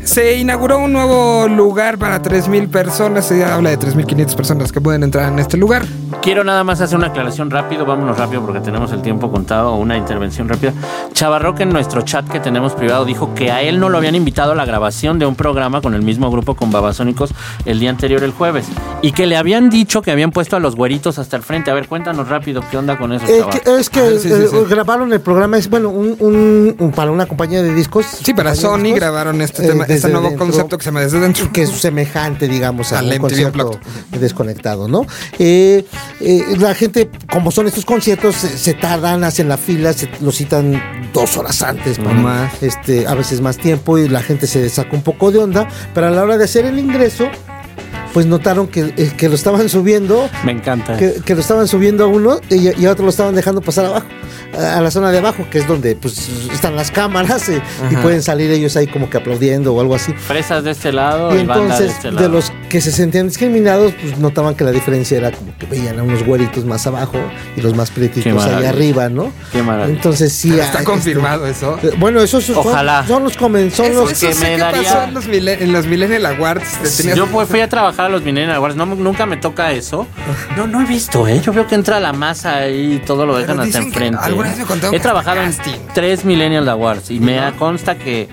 se 0.04 0.36
inauguró 0.36 0.78
un 0.78 0.92
nuevo 0.92 1.48
lugar 1.48 1.98
para 1.98 2.20
3.000 2.22 2.68
personas. 2.68 3.26
Se 3.26 3.44
habla 3.44 3.70
de 3.70 3.78
3.500 3.78 4.34
personas 4.34 4.72
que 4.72 4.80
pueden 4.80 5.02
entrar 5.02 5.32
en 5.32 5.38
este 5.38 5.56
lugar. 5.56 5.84
Quiero 6.20 6.44
nada 6.44 6.62
más 6.62 6.80
hacer 6.80 6.96
una 6.98 7.08
aclaración 7.08 7.50
rápido, 7.50 7.84
vámonos 7.84 8.16
rápido 8.18 8.42
porque 8.42 8.60
tenemos 8.60 8.92
el 8.92 9.02
tiempo 9.02 9.30
contado, 9.30 9.74
una 9.74 9.96
intervención 9.96 10.48
rápida. 10.48 10.72
Chavarrock 11.12 11.60
en 11.60 11.70
nuestro 11.70 12.02
chat 12.02 12.28
que 12.28 12.38
tenemos 12.38 12.74
privado 12.74 13.04
dijo 13.04 13.34
que 13.34 13.50
a 13.50 13.62
él 13.62 13.80
no 13.80 13.88
lo 13.88 13.98
habían 13.98 14.14
invitado 14.14 14.52
a 14.52 14.54
la 14.54 14.64
grabación 14.64 15.18
de 15.18 15.26
un 15.26 15.34
programa 15.34 15.80
con 15.80 15.94
el 15.94 16.02
mismo 16.02 16.30
grupo 16.30 16.54
con 16.54 16.70
Babasónicos 16.70 17.30
el 17.64 17.80
día 17.80 17.90
anterior, 17.90 18.22
el 18.22 18.32
jueves, 18.32 18.66
y 19.00 19.12
que 19.12 19.26
le 19.26 19.36
habían 19.36 19.68
dicho 19.70 20.00
que 20.02 20.10
habían 20.12 20.30
puesto 20.30 20.56
a 20.56 20.60
los 20.60 20.76
güeritos 20.76 21.18
hasta 21.18 21.36
el 21.36 21.42
frente. 21.42 21.70
A 21.70 21.74
ver, 21.74 21.88
cuéntanos 21.88 22.28
rápido, 22.28 22.62
¿qué 22.70 22.76
onda 22.78 22.96
con 22.98 23.12
eso, 23.12 23.26
Eh, 23.26 23.44
que- 23.50 23.76
es 23.78 23.90
que 23.90 24.00
Ah, 24.00 24.10
sí, 24.12 24.28
sí, 24.28 24.32
eh, 24.32 24.46
sí. 24.50 24.56
grabaron 24.68 25.12
el 25.12 25.20
programa, 25.20 25.56
es 25.56 25.68
bueno, 25.68 25.88
un, 25.90 26.16
un- 26.20 26.76
un- 26.78 26.90
para 26.92 27.10
una 27.10 27.26
compañía 27.26 27.62
de 27.62 27.74
discos. 27.74 28.06
Sí, 28.06 28.32
para 28.34 28.54
Sony 28.54 28.78
discos, 28.82 29.00
grabaron 29.00 29.40
este, 29.40 29.64
eh, 29.64 29.68
tema, 29.68 29.84
este 29.88 30.08
nuevo 30.08 30.28
dentro, 30.28 30.46
concepto 30.46 30.78
que 30.78 30.84
se 30.84 30.90
llama 30.90 31.00
Desde 31.00 31.20
Dentro. 31.20 31.50
que 31.52 31.62
es 31.62 31.70
semejante, 31.70 32.48
digamos, 32.48 32.92
a 32.92 33.00
un 33.02 33.08
MTV 33.12 33.46
Unplugged. 33.46 33.78
desconectado, 34.20 34.88
¿no? 34.88 35.06
Eh, 35.38 35.84
eh, 36.20 36.42
la 36.58 36.74
gente, 36.74 37.10
como 37.30 37.50
son 37.50 37.66
estos 37.66 37.84
conciertos, 37.84 38.36
se, 38.36 38.56
se 38.58 38.74
tardan, 38.74 39.24
hacen 39.24 39.48
la 39.48 39.56
fila, 39.56 39.92
se 39.92 40.08
lo 40.20 40.30
citan 40.32 41.10
dos 41.12 41.36
horas 41.36 41.62
antes, 41.62 41.98
para- 41.98 42.12
más. 42.14 42.62
este, 42.62 43.06
a 43.06 43.14
veces 43.14 43.40
más 43.40 43.58
tiempo 43.58 43.98
y 43.98 44.08
la 44.08 44.22
gente 44.22 44.46
se 44.46 44.68
saca 44.68 44.94
un 44.96 45.02
poco 45.02 45.30
de 45.30 45.38
onda, 45.40 45.68
pero 45.94 46.06
a 46.06 46.10
la 46.10 46.22
hora 46.22 46.38
de 46.38 46.44
hacer 46.44 46.64
el 46.66 46.78
ingreso, 46.78 47.28
pues 48.12 48.26
notaron 48.26 48.66
que, 48.68 48.92
eh, 48.96 49.12
que 49.16 49.28
lo 49.28 49.34
estaban 49.34 49.68
subiendo 49.68 50.28
Me 50.44 50.52
encanta. 50.52 50.96
que, 50.96 51.14
que 51.24 51.34
lo 51.34 51.40
estaban 51.40 51.66
subiendo 51.68 52.04
a 52.04 52.06
uno 52.06 52.40
y, 52.50 52.80
y 52.80 52.86
a 52.86 52.90
otro 52.92 53.04
lo 53.04 53.10
estaban 53.10 53.34
dejando 53.34 53.60
pasar 53.60 53.86
abajo, 53.86 54.06
a, 54.58 54.80
la 54.80 54.90
zona 54.90 55.10
de 55.10 55.18
abajo, 55.18 55.46
que 55.50 55.58
es 55.58 55.66
donde 55.68 55.96
pues 55.96 56.28
están 56.52 56.76
las 56.76 56.90
cámaras 56.90 57.48
eh, 57.48 57.62
y 57.90 57.96
pueden 57.96 58.22
salir 58.22 58.50
ellos 58.50 58.76
ahí 58.76 58.86
como 58.86 59.08
que 59.08 59.16
aplaudiendo 59.18 59.74
o 59.74 59.80
algo 59.80 59.94
así. 59.94 60.12
Fresas 60.12 60.64
de 60.64 60.72
este 60.72 60.92
lado 60.92 61.34
Y 61.34 61.40
y, 61.40 61.44
banda 61.44 61.78
de 61.78 61.84
entonces, 61.86 61.90
este 61.96 62.10
de 62.10 62.28
los 62.28 62.52
que 62.68 62.80
se 62.80 62.92
sentían 62.92 63.28
discriminados, 63.28 63.92
pues 64.00 64.18
notaban 64.18 64.54
que 64.54 64.64
la 64.64 64.72
diferencia 64.72 65.16
era 65.18 65.30
como 65.30 65.56
que 65.58 65.66
veían 65.66 65.98
a 65.98 66.02
unos 66.02 66.24
güeritos 66.24 66.64
más 66.64 66.86
abajo 66.86 67.18
y 67.56 67.60
los 67.60 67.74
más 67.74 67.90
pretitos 67.90 68.26
ahí 68.26 68.32
maravilla. 68.32 68.68
arriba, 68.70 69.08
¿no? 69.08 69.32
Qué 69.52 69.62
maravilla. 69.62 69.96
Entonces 69.96 70.32
sí. 70.32 70.58
Está 70.58 70.80
ah, 70.80 70.84
confirmado 70.84 71.46
eso. 71.46 71.76
este, 71.76 71.88
eh, 71.88 71.96
bueno, 71.98 72.20
esos 72.20 72.44
son, 72.44 72.56
Ojalá. 72.58 73.04
son 73.06 73.24
los 73.24 73.36
comen, 73.36 73.70
son 73.70 73.86
Eso, 73.86 74.00
los 74.04 74.18
que 74.20 74.28
eso 74.30 74.40
me 74.40 74.52
qué 74.54 74.58
daría- 74.58 74.82
pasó 74.82 75.04
en 75.04 75.72
los, 75.72 75.86
Millennial 75.86 76.26
Awards. 76.26 77.04
Yo 77.14 77.26
pues, 77.26 77.48
fui 77.48 77.60
a 77.60 77.68
trabajar 77.68 78.01
a 78.06 78.08
los 78.08 78.22
Millennial 78.22 78.56
Awards, 78.56 78.76
no, 78.76 78.86
nunca 78.86 79.26
me 79.26 79.36
toca 79.36 79.72
eso. 79.72 80.06
No, 80.56 80.66
no 80.66 80.80
he 80.80 80.84
visto, 80.84 81.26
¿eh? 81.26 81.40
Yo 81.40 81.52
veo 81.52 81.66
que 81.66 81.74
entra 81.74 82.00
la 82.00 82.12
masa 82.12 82.68
y 82.68 82.98
todo 83.04 83.26
lo 83.26 83.36
dejan 83.36 83.60
hasta 83.60 83.78
enfrente. 83.78 84.18
he 84.92 85.00
trabajado 85.00 85.42
en 85.42 85.54
tres 85.94 86.24
Millennial 86.24 86.68
Awards 86.68 87.10
y 87.10 87.20
me 87.20 87.40
consta 87.58 87.96
que, 87.96 88.28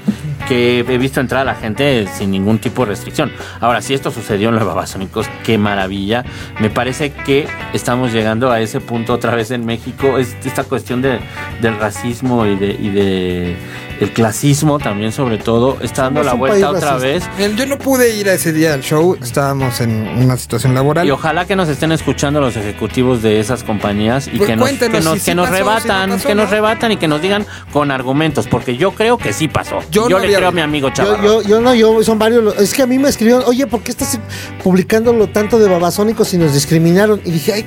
que 0.47 0.79
he 0.79 0.97
visto 0.97 1.19
entrar 1.19 1.41
a 1.41 1.45
la 1.45 1.55
gente 1.55 2.07
sin 2.13 2.31
ningún 2.31 2.59
tipo 2.59 2.83
de 2.83 2.91
restricción. 2.91 3.31
Ahora, 3.59 3.81
si 3.81 3.93
esto 3.93 4.11
sucedió 4.11 4.49
en 4.49 4.55
los 4.55 4.65
Babasónicos, 4.65 5.27
qué 5.43 5.57
maravilla. 5.57 6.25
Me 6.59 6.69
parece 6.69 7.11
que 7.11 7.47
estamos 7.73 8.11
llegando 8.11 8.51
a 8.51 8.59
ese 8.59 8.79
punto 8.81 9.13
otra 9.13 9.35
vez 9.35 9.51
en 9.51 9.65
México. 9.65 10.17
Es 10.17 10.35
esta 10.43 10.63
cuestión 10.63 11.01
de, 11.01 11.19
del 11.61 11.77
racismo 11.77 12.45
y 12.45 12.55
de, 12.55 12.71
y 12.71 12.89
de 12.89 13.57
el 13.99 14.11
clasismo 14.13 14.79
también 14.79 15.11
sobre 15.11 15.37
todo 15.37 15.77
está 15.81 16.03
dando 16.03 16.23
la 16.23 16.33
vuelta 16.33 16.69
otra 16.69 16.97
racista. 16.97 17.29
vez. 17.37 17.55
Yo 17.55 17.65
no 17.65 17.77
pude 17.77 18.15
ir 18.15 18.29
a 18.29 18.33
ese 18.33 18.53
día 18.53 18.73
al 18.73 18.81
show. 18.81 19.17
Estábamos 19.21 19.81
en 19.81 20.07
una 20.07 20.37
situación 20.37 20.73
laboral. 20.73 21.05
Y 21.07 21.11
ojalá 21.11 21.45
que 21.45 21.55
nos 21.55 21.67
estén 21.69 21.91
escuchando 21.91 22.39
los 22.41 22.55
ejecutivos 22.55 23.21
de 23.21 23.39
esas 23.39 23.63
compañías 23.63 24.27
y 24.27 24.37
Pues 24.37 24.49
que 24.49 24.55
nos, 24.55 24.69
que 24.69 24.89
nos, 24.89 25.03
si 25.05 25.11
que 25.13 25.19
sí 25.19 25.35
nos 25.35 25.49
pasó, 25.49 25.55
si 25.57 25.61
no 25.61 25.65
rebatan, 25.65 26.09
pasó, 26.11 26.27
que 26.27 26.35
nos 26.35 26.45
¿no? 26.45 26.51
rebatan 26.51 26.91
y 26.93 26.97
que 26.97 27.07
nos 27.07 27.21
digan 27.21 27.45
con 27.73 27.91
argumentos, 27.91 28.47
porque 28.47 28.77
yo 28.77 28.91
creo 28.91 29.17
que 29.17 29.33
sí 29.33 29.47
pasó. 29.47 29.79
Yo 29.91 30.03
Yo, 30.07 30.09
no 30.09 30.19
le 30.19 30.25
había- 30.25 30.37
creo 30.37 30.49
a 30.49 30.51
mi 30.53 30.61
amigo 30.61 30.87
Yo, 30.89 30.93
Chavarro. 30.93 31.23
yo, 31.23 31.41
yo 31.41 31.61
no, 31.61 31.73
yo, 31.75 32.03
son 32.03 32.17
varios. 32.19 32.43
los- 32.43 32.57
Es 32.57 32.73
que 32.73 32.81
a 32.83 32.87
mí 32.87 32.97
me 32.99 33.09
escribieron, 33.09 33.43
oye, 33.47 33.67
¿por 33.67 33.81
qué 33.81 33.91
estás 33.91 34.17
publicando 34.63 35.11
lo 35.13 35.27
tanto 35.27 35.59
de 35.59 35.67
babasónicos 35.67 36.33
y 36.33 36.37
nos 36.37 36.53
discriminaron? 36.53 37.21
Y 37.25 37.31
dije, 37.31 37.53
ay, 37.53 37.65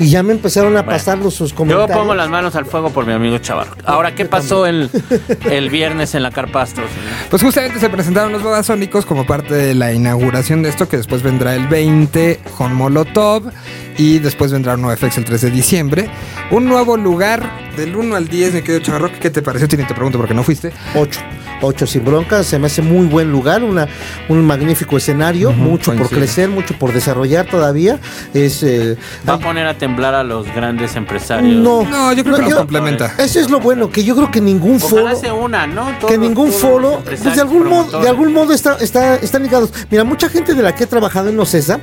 y 0.00 0.10
ya 0.10 0.22
me 0.24 0.32
empezaron 0.32 0.76
a 0.76 0.82
Bueno, 0.82 0.90
pasar 0.98 1.18
los, 1.18 1.34
sus 1.34 1.50
Yo 1.50 1.56
comentarios. 1.56 1.96
pongo 1.96 2.14
las 2.16 2.28
manos 2.28 2.56
al 2.56 2.64
fuego 2.66 2.90
por 2.90 3.06
mi 3.06 3.12
amigo 3.12 3.38
Chavarro. 3.38 3.76
Ahora, 3.84 4.14
¿qué 4.16 4.24
pasó 4.24 4.66
el, 4.66 4.90
el 5.48 5.70
viernes 5.70 6.14
en 6.16 6.24
la 6.24 6.32
Carpastros? 6.32 6.88
Pues 7.30 7.42
justamente 7.42 7.78
se 7.78 7.88
presentaron 7.88 8.32
los 8.32 8.42
Babasónicos 8.42 9.06
como 9.06 9.24
parte 9.26 9.54
de 9.54 9.74
la 9.74 9.92
inauguración 9.92 10.62
de 10.62 10.70
esto, 10.70 10.88
que 10.88 10.96
después 10.96 11.22
vendrá 11.22 11.54
el 11.54 11.68
20 11.68 12.40
con 12.58 12.74
Molotov 12.74 13.44
y 13.98 14.18
después 14.18 14.50
vendrá 14.50 14.74
un 14.74 14.82
NoFX 14.82 15.18
el 15.18 15.24
3 15.26 15.40
de 15.42 15.50
diciembre. 15.50 16.10
Un 16.50 16.66
nuevo 16.66 16.96
lugar 16.96 17.48
del 17.76 17.94
1 17.94 18.16
al 18.16 18.26
10, 18.28 18.54
me 18.54 18.62
quedo 18.62 18.80
Chavarro. 18.80 19.10
¿Qué 19.20 19.30
te 19.30 19.42
pareció? 19.42 19.68
Tini, 19.68 19.84
te 19.84 19.94
pregunto 19.94 20.18
porque 20.18 20.34
no 20.34 20.42
fuiste. 20.42 20.72
Ocho. 20.94 21.20
Ocho 21.62 21.86
sin 21.86 22.04
bronca, 22.04 22.42
se 22.42 22.58
me 22.58 22.66
hace 22.66 22.80
muy 22.82 23.06
buen 23.06 23.30
lugar, 23.30 23.62
una, 23.62 23.86
un 24.28 24.44
magnífico 24.46 24.96
escenario, 24.96 25.52
mucho 25.52 25.92
por 25.94 26.08
crecer, 26.08 26.48
mucho 26.48 26.74
por 26.78 26.92
desarrollar 26.92 27.46
todavía. 27.46 27.98
Es 28.32 28.62
eh, 28.62 28.96
Va 29.28 29.34
a 29.34 29.38
poner 29.38 29.66
a 29.66 29.74
temblar 29.76 30.14
a 30.14 30.24
los 30.24 30.46
grandes 30.54 30.96
empresarios. 30.96 31.54
no, 31.56 31.82
No, 31.84 32.12
yo 32.12 32.24
creo 32.24 32.36
que 32.36 32.42
los 32.42 32.54
complementa. 32.54 33.12
Eso 33.18 33.40
es 33.40 33.50
lo 33.50 33.60
bueno, 33.60 33.90
que 33.90 34.04
yo 34.04 34.16
creo 34.16 34.30
que 34.30 34.40
ningún 34.40 34.80
foro 34.80 35.02
Ojalá 35.02 35.16
se 35.18 35.30
una, 35.30 35.66
¿no? 35.66 35.92
Todos- 35.98 36.10
que 36.12 36.18
ningún 36.18 36.50
foro, 36.50 37.02
pues 37.04 37.22
de 37.22 37.40
algún 37.40 37.68
modo, 37.68 38.00
de 38.00 38.08
algún 38.08 38.32
modo 38.32 38.52
está, 38.52 38.76
está, 38.80 39.16
están 39.16 39.42
ligados. 39.42 39.70
Mira, 39.90 40.04
mucha 40.04 40.28
gente 40.28 40.54
de 40.54 40.62
la 40.62 40.74
que 40.74 40.84
he 40.84 40.86
trabajado 40.86 41.28
en 41.28 41.38
Ocesa, 41.38 41.80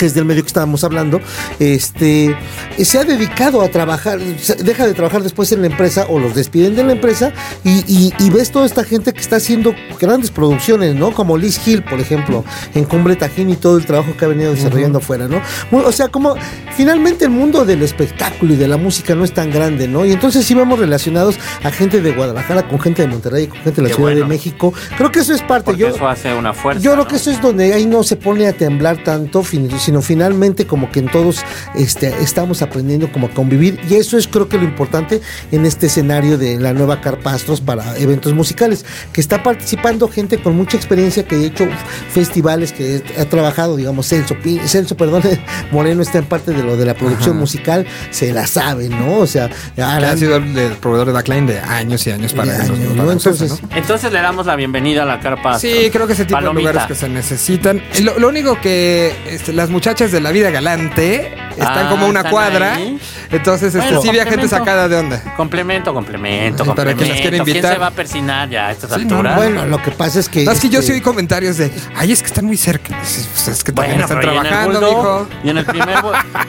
que 0.00 0.06
es 0.06 0.14
del 0.14 0.24
medio 0.24 0.42
que 0.42 0.46
estábamos 0.48 0.82
hablando, 0.82 1.20
este 1.58 2.34
se 2.82 2.98
ha 2.98 3.04
dedicado 3.04 3.60
a 3.60 3.68
trabajar, 3.68 4.18
deja 4.18 4.86
de 4.86 4.94
trabajar 4.94 5.22
después 5.22 5.52
en 5.52 5.60
la 5.60 5.66
empresa 5.66 6.06
o 6.08 6.18
los 6.18 6.34
despiden 6.34 6.74
de 6.74 6.82
la 6.84 6.92
empresa 6.92 7.32
y, 7.64 7.84
y- 7.86 8.12
y 8.18 8.30
ves 8.30 8.50
toda 8.50 8.64
esta 8.64 8.82
gente 8.82 9.12
que 9.12 9.20
está 9.20 9.36
haciendo 9.36 9.74
grandes 10.00 10.30
producciones, 10.30 10.94
¿no? 10.94 11.12
Como 11.12 11.36
Liz 11.36 11.60
Hill, 11.66 11.82
por 11.82 12.00
ejemplo, 12.00 12.44
en 12.74 12.84
Cumbre 12.84 13.14
Tajín 13.16 13.50
y 13.50 13.56
todo 13.56 13.76
el 13.76 13.84
trabajo 13.84 14.16
que 14.16 14.24
ha 14.24 14.28
venido 14.28 14.52
desarrollando 14.54 14.98
afuera, 14.98 15.28
¿no? 15.28 15.42
O 15.86 15.92
sea, 15.92 16.08
como 16.08 16.34
finalmente 16.76 17.26
el 17.26 17.30
mundo 17.30 17.66
del 17.66 17.82
espectáculo 17.82 18.54
y 18.54 18.56
de 18.56 18.68
la 18.68 18.78
música 18.78 19.14
no 19.14 19.24
es 19.24 19.34
tan 19.34 19.50
grande, 19.50 19.86
¿no? 19.86 20.06
Y 20.06 20.12
entonces 20.12 20.46
sí 20.46 20.54
vamos 20.54 20.78
relacionados 20.78 21.36
a 21.62 21.70
gente 21.70 22.00
de 22.00 22.12
Guadalajara 22.12 22.66
con 22.66 22.80
gente 22.80 23.02
de 23.02 23.08
Monterrey, 23.08 23.46
con 23.48 23.58
gente 23.60 23.82
de 23.82 23.82
la 23.82 23.88
Qué 23.90 23.94
Ciudad 23.96 24.14
de. 24.14 24.24
México. 24.24 24.72
Creo 24.96 25.12
que 25.12 25.20
eso 25.20 25.34
es 25.34 25.42
parte. 25.42 25.66
Porque 25.66 25.80
Yo, 25.82 25.88
eso 25.88 26.08
hace 26.08 26.32
una 26.34 26.54
fuerza. 26.54 26.80
yo 26.82 26.92
creo 26.92 27.04
¿no? 27.04 27.08
que 27.10 27.16
eso 27.16 27.30
es 27.30 27.40
donde 27.42 27.74
ahí 27.74 27.84
no 27.84 28.02
se 28.02 28.16
pone 28.16 28.46
a 28.46 28.52
temblar 28.54 29.02
tanto, 29.04 29.42
fin- 29.42 29.68
sino 29.90 30.02
finalmente 30.02 30.68
como 30.68 30.88
que 30.92 31.00
en 31.00 31.08
todos 31.08 31.44
este, 31.74 32.14
estamos 32.22 32.62
aprendiendo 32.62 33.10
como 33.10 33.26
a 33.26 33.30
convivir 33.30 33.80
y 33.90 33.96
eso 33.96 34.16
es 34.16 34.28
creo 34.28 34.48
que 34.48 34.56
lo 34.56 34.62
importante 34.62 35.20
en 35.50 35.66
este 35.66 35.86
escenario 35.86 36.38
de 36.38 36.60
la 36.60 36.72
nueva 36.72 37.00
Carpastros 37.00 37.60
para 37.60 37.98
eventos 37.98 38.32
musicales, 38.32 38.86
que 39.12 39.20
está 39.20 39.42
participando 39.42 40.06
gente 40.06 40.40
con 40.40 40.54
mucha 40.54 40.76
experiencia 40.76 41.24
que 41.24 41.34
ha 41.34 41.38
hecho 41.38 41.66
festivales, 42.12 42.72
que 42.72 43.02
ha 43.18 43.24
trabajado, 43.24 43.74
digamos, 43.74 44.06
Celso, 44.06 44.36
Celso, 44.64 44.96
perdón, 44.96 45.22
Moreno 45.72 46.02
está 46.02 46.18
en 46.18 46.26
parte 46.26 46.52
de 46.52 46.62
lo 46.62 46.76
de 46.76 46.84
la 46.86 46.94
producción 46.94 47.30
Ajá. 47.30 47.40
musical, 47.40 47.86
se 48.12 48.32
la 48.32 48.46
sabe, 48.46 48.88
¿no? 48.88 49.18
O 49.18 49.26
sea, 49.26 49.50
ha 49.76 50.16
sido 50.16 50.36
el, 50.36 50.56
el 50.56 50.72
proveedor 50.74 51.08
de 51.08 51.12
backline 51.14 51.46
de 51.46 51.58
años 51.58 52.06
y 52.06 52.12
años 52.12 52.32
para 52.32 52.54
años, 52.54 52.78
¿no? 52.94 53.10
Entonces, 53.10 53.60
¿no? 53.60 53.68
Entonces 53.74 54.12
le 54.12 54.20
damos 54.20 54.46
la 54.46 54.54
bienvenida 54.54 55.02
a 55.02 55.06
la 55.06 55.18
carpa. 55.18 55.58
Sí, 55.58 55.88
creo 55.90 56.06
que 56.06 56.12
ese 56.12 56.26
tipo 56.26 56.38
Palomita. 56.38 56.68
de 56.68 56.74
lugares 56.74 56.88
que 56.88 56.94
se 56.94 57.08
necesitan. 57.08 57.82
Lo, 58.02 58.18
lo 58.20 58.28
único 58.28 58.60
que 58.60 59.12
este, 59.26 59.52
las 59.52 59.68
muchachas 59.80 60.12
de 60.12 60.20
la 60.20 60.30
vida 60.30 60.50
galante 60.50 61.32
están 61.52 61.86
Ah, 61.86 61.88
como 61.88 62.04
a 62.04 62.08
una 62.10 62.20
están 62.20 62.32
cuadra. 62.32 62.74
ahí. 62.74 63.00
Entonces, 63.32 63.68
este, 63.74 63.78
Bueno, 63.78 64.02
sí 64.02 64.08
había 64.10 64.24
gente 64.24 64.40
complemento. 64.42 64.58
sacada 64.58 64.88
de 64.88 64.96
onda. 64.96 65.34
Complemento, 65.38 65.94
complemento, 65.94 66.64
Ay, 66.64 66.70
¿para 66.74 66.94
qué 66.94 67.06
las 67.06 67.08
complemento. 67.08 67.22
quiere 67.22 67.36
¿Quién 67.38 67.48
invitar? 67.56 67.72
se 67.72 67.78
va 67.78 67.86
a 67.86 67.90
persinar 67.90 68.50
ya 68.50 68.66
a 68.66 68.72
estas 68.72 68.92
Sí, 68.92 69.06
no? 69.06 69.22
Bueno, 69.34 69.64
lo 69.64 69.82
que 69.82 69.90
pasa 69.92 70.20
es 70.20 70.28
que. 70.28 70.44
No, 70.44 70.52
es 70.52 70.60
que 70.60 70.68
yo 70.68 70.80
sí 70.82 70.88
este, 70.88 70.92
oí 70.96 71.00
comentarios 71.00 71.56
de, 71.56 71.70
ay, 71.96 72.12
es 72.12 72.20
que 72.20 72.26
están 72.26 72.44
muy 72.44 72.58
cerca. 72.58 72.94
Pues, 72.98 73.48
es 73.48 73.64
que 73.64 73.72
también 73.72 73.96
Bueno, 73.96 74.04
están 74.04 74.20
pero 74.20 74.34
y 74.34 74.36
en 74.36 74.42
el 74.42 74.48
trabajando, 74.50 74.80
bulldog, 74.80 75.28
mijo. 75.28 75.40
y 75.44 75.48
en 75.50 75.56
el 75.58 75.64
primer 75.64 75.98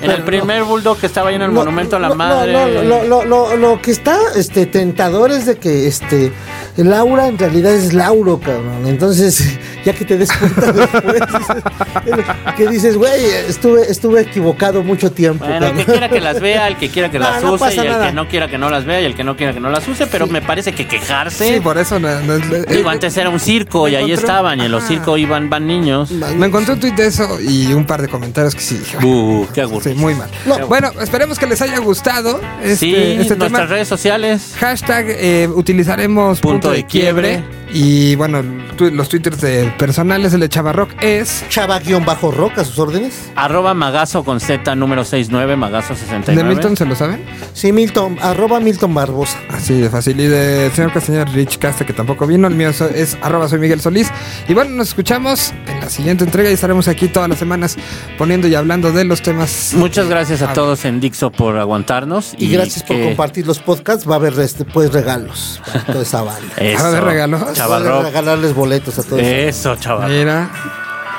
en 0.02 0.12
el 0.12 0.24
primer 0.26 0.63
bulldog 0.63 0.98
que 1.00 1.06
estaba 1.06 1.30
ahí 1.30 1.36
en 1.36 1.41
el 1.44 1.54
No, 1.54 1.60
monumento 1.62 1.96
a 1.96 2.00
la 2.00 2.13
madre. 2.13 2.52
No, 2.52 2.67
no, 2.67 2.84
lo, 2.84 3.04
lo, 3.06 3.26
lo, 3.26 3.56
lo 3.56 3.82
que 3.82 3.91
está 3.91 4.17
este, 4.36 4.65
tentador 4.65 5.32
es 5.32 5.46
de 5.46 5.58
que 5.58 5.88
este, 5.88 6.34
Laura 6.76 7.28
en 7.28 7.38
realidad 7.38 7.72
es 7.74 7.94
Lauro, 7.94 8.39
cabrón. 8.41 8.86
Entonces, 8.88 9.58
ya 9.86 9.94
que 9.94 10.06
te 10.06 10.17
des 10.17 10.32
cuenta 10.32 10.72
después, 10.72 11.22
dices- 11.22 12.56
que 12.58 12.67
dices, 12.67 12.98
güey, 12.98 13.26
estuve, 13.48 13.89
estuve 13.89 14.22
equivocado 14.22 14.84
mucho 14.84 15.12
tiempo. 15.12 15.46
Bueno, 15.46 15.67
el 15.67 15.72
que 15.74 15.78
cabrón". 15.80 15.91
quiera 15.91 16.10
que 16.10 16.22
las 16.22 16.39
vea, 16.39 16.67
el 16.67 16.76
que 16.78 16.89
quiera 16.89 17.10
que 17.10 17.20
No, 17.20 17.26
las 17.30 17.44
no 17.44 17.54
use, 17.54 17.60
pasa 17.60 17.76
y 17.76 17.80
el 17.88 17.88
nada. 17.94 18.08
que 18.08 18.13
no 18.13 18.28
quiera 18.28 18.48
que 18.48 18.58
no 18.58 18.70
las 18.70 18.86
vea, 18.86 19.02
y 19.02 19.06
el 19.06 19.15
que 19.15 19.24
no 19.24 19.36
quiera 19.38 19.54
que 19.54 19.60
no 19.60 19.70
las 19.70 19.88
use, 19.88 20.08
pero 20.08 20.28
me 20.28 20.41
parece 20.41 20.74
que 20.74 20.88
quejarse. 20.88 21.56
Sí, 21.56 21.60
por 21.60 21.78
eso 21.78 22.00
no, 22.00 22.08
no 22.22 22.36
es- 22.36 22.67
Digo, 22.67 22.89
eh, 22.89 22.94
antes 22.94 23.15
era 23.17 23.30
un 23.30 23.39
circo 23.39 23.88
y 23.88 23.91
me 23.91 23.98
ahí 23.98 24.04
encontré- 24.06 24.13
estaban, 24.13 24.60
y 24.62 24.65
en 24.65 24.72
los 24.72 24.84
Ajá. 24.84 24.94
circos 24.94 25.20
iban 25.20 25.50
van 25.50 25.67
niños. 25.67 26.12
Me 26.12 26.46
encontré 26.48 26.74
un 26.74 26.80
tuit 26.80 26.96
de 26.96 27.08
eso 27.08 27.39
y 27.41 27.74
un 27.74 27.86
par 27.86 28.02
de 28.02 28.08
comentarios 28.08 28.54
que 28.56 28.62
sí 28.62 28.78
dije, 28.78 28.98
"Ay, 29.00 29.06
Uh, 29.08 29.48
qué 29.54 29.62
aburrido. 29.62 29.96
sí, 29.96 30.00
muy 30.00 30.15
mal. 30.15 30.30
No. 30.46 30.67
Bueno, 30.67 30.91
esperemos 31.02 31.38
que 31.39 31.46
les 31.48 31.62
haya 31.62 31.80
gustado 31.80 32.39
este, 32.62 32.76
sí, 32.78 32.96
este 32.96 33.36
nuestras 33.36 33.52
tema. 33.52 33.65
redes 33.65 33.88
sociales. 33.88 34.56
Hashtag 34.60 35.06
eh, 35.10 35.50
utilizaremos 35.54 36.39
punto, 36.39 36.72
de, 36.72 36.86
quiebre. 36.86 37.44
Y 37.73 38.15
bueno, 38.15 38.43
tu- 38.75 38.91
los 38.91 39.07
twitters 39.10 39.39
de 39.41 39.73
personales, 39.77 40.34
el 40.34 40.41
de 40.41 40.49
Chavarrock 40.49 40.91
es 41.01 41.45
Chava-rock 41.49 42.57
a 42.57 42.65
sus 42.65 42.77
órdenes. 42.79 43.31
Arroba 43.36 43.73
Magazo 43.73 44.23
con 44.23 44.39
Z 44.39 44.75
número 44.75 45.03
69, 45.05 45.55
Magazo 45.55 45.95
69. 45.95 46.36
de 46.43 46.55
Milton, 46.55 46.75
¿se 46.77 46.86
lo 46.86 46.95
saben? 46.95 47.23
Sí, 47.53 47.71
Milton, 47.71 48.17
arroba 48.21 48.60
Milton 48.60 48.93
Barbosa. 48.93 49.38
Así 49.49 49.79
de 49.79 49.89
fácil. 49.89 50.19
Y 50.19 50.27
de 50.27 50.69
señor 50.75 50.91
Castañer 50.93 51.29
Rich 51.29 51.57
Casta, 51.60 51.86
que 51.86 51.93
tampoco 51.93 52.27
vino. 52.27 52.47
El 52.47 52.55
mío 52.55 52.69
es 52.69 53.17
arroba 53.21 53.47
soy 53.47 53.60
Miguel 53.60 53.79
Solís. 53.81 54.10
Y 54.47 54.53
bueno, 54.53 54.71
nos 54.71 54.89
escuchamos 54.89 55.53
en 55.67 55.79
la 55.79 55.89
siguiente 55.89 56.23
entrega 56.23 56.49
y 56.49 56.53
estaremos 56.53 56.88
aquí 56.88 57.07
todas 57.07 57.29
las 57.29 57.39
semanas 57.39 57.77
poniendo 58.17 58.47
y 58.47 58.55
hablando 58.55 58.91
de 58.91 59.05
los 59.05 59.21
temas. 59.21 59.73
Muchas 59.75 60.07
gracias 60.07 60.41
a 60.41 60.51
Ah. 60.51 60.53
todos 60.53 60.84
en 60.86 60.99
Dixo 60.99 61.31
por 61.31 61.57
aguantarnos. 61.57 62.36
Y, 62.38 62.49
gracias 62.51 62.84
por 62.84 62.99
compartir 63.01 63.47
los 63.47 63.60
podcasts. 63.60 64.07
Va 64.10 64.13
a 64.13 64.17
haber 64.17 64.38
este, 64.39 64.65
pues 64.65 64.91
regalos 64.91 65.62
toda 65.88 66.01
esa 66.03 66.21
banda. 66.21 66.41
Eso. 66.57 66.77
Va 66.84 66.86
a 66.86 66.91
haber 66.91 67.03
regalos. 67.03 67.41
Chavarro. 67.63 68.02
regalarles 68.04 68.54
boletos 68.54 68.97
a 69.00 69.04
todos. 69.04 69.21
Eso, 69.21 69.76
chaval. 69.76 70.10
Mira. 70.12 70.50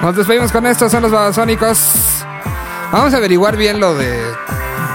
Nos 0.00 0.16
despedimos 0.16 0.50
con 0.52 0.66
esto, 0.66 0.88
son 0.88 1.02
los 1.02 1.12
babasónicos. 1.12 1.78
Vamos 2.90 3.14
a 3.14 3.16
averiguar 3.18 3.56
bien 3.56 3.78
lo 3.80 3.94
de. 3.94 4.20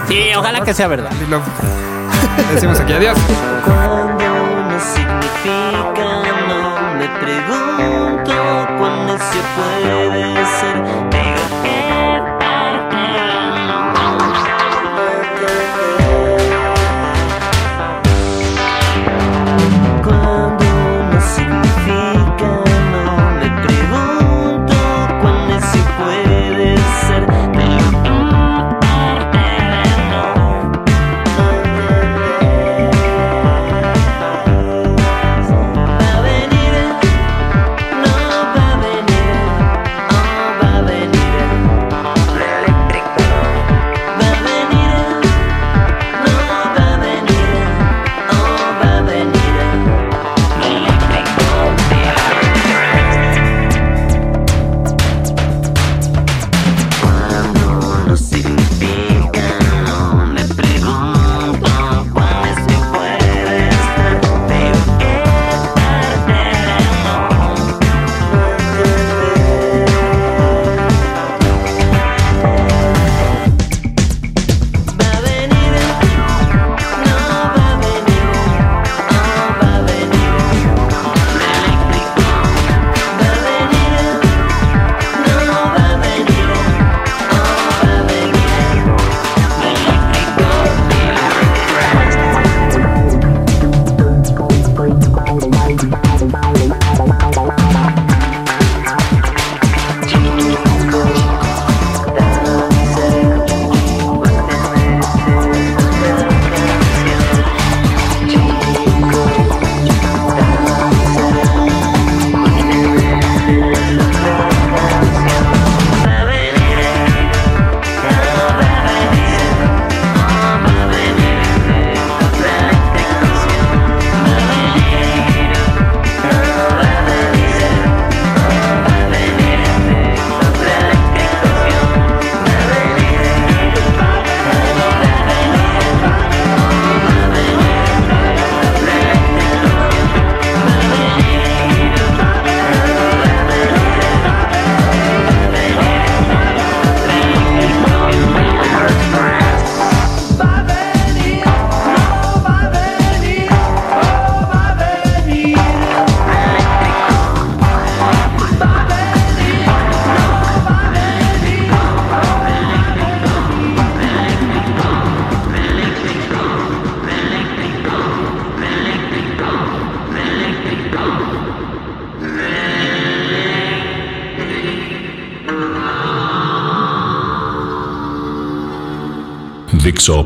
Sí, 0.08 0.28
ojalá 0.36 0.60
que 0.62 0.74
sea 0.74 0.86
verdad. 0.88 1.10
y 1.26 1.30
lo- 1.30 1.40
Decimos 2.54 2.78
aquí 2.80 2.92
adiós. 2.92 3.16
Cuando 3.64 4.14
no 4.14 4.80
significa, 4.80 6.12
no 6.46 6.94
me 6.98 7.08
pregunto 7.20 8.66
cuán 8.78 9.06
necio 9.06 9.40
puede 9.56 9.97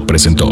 Presentó 0.07 0.49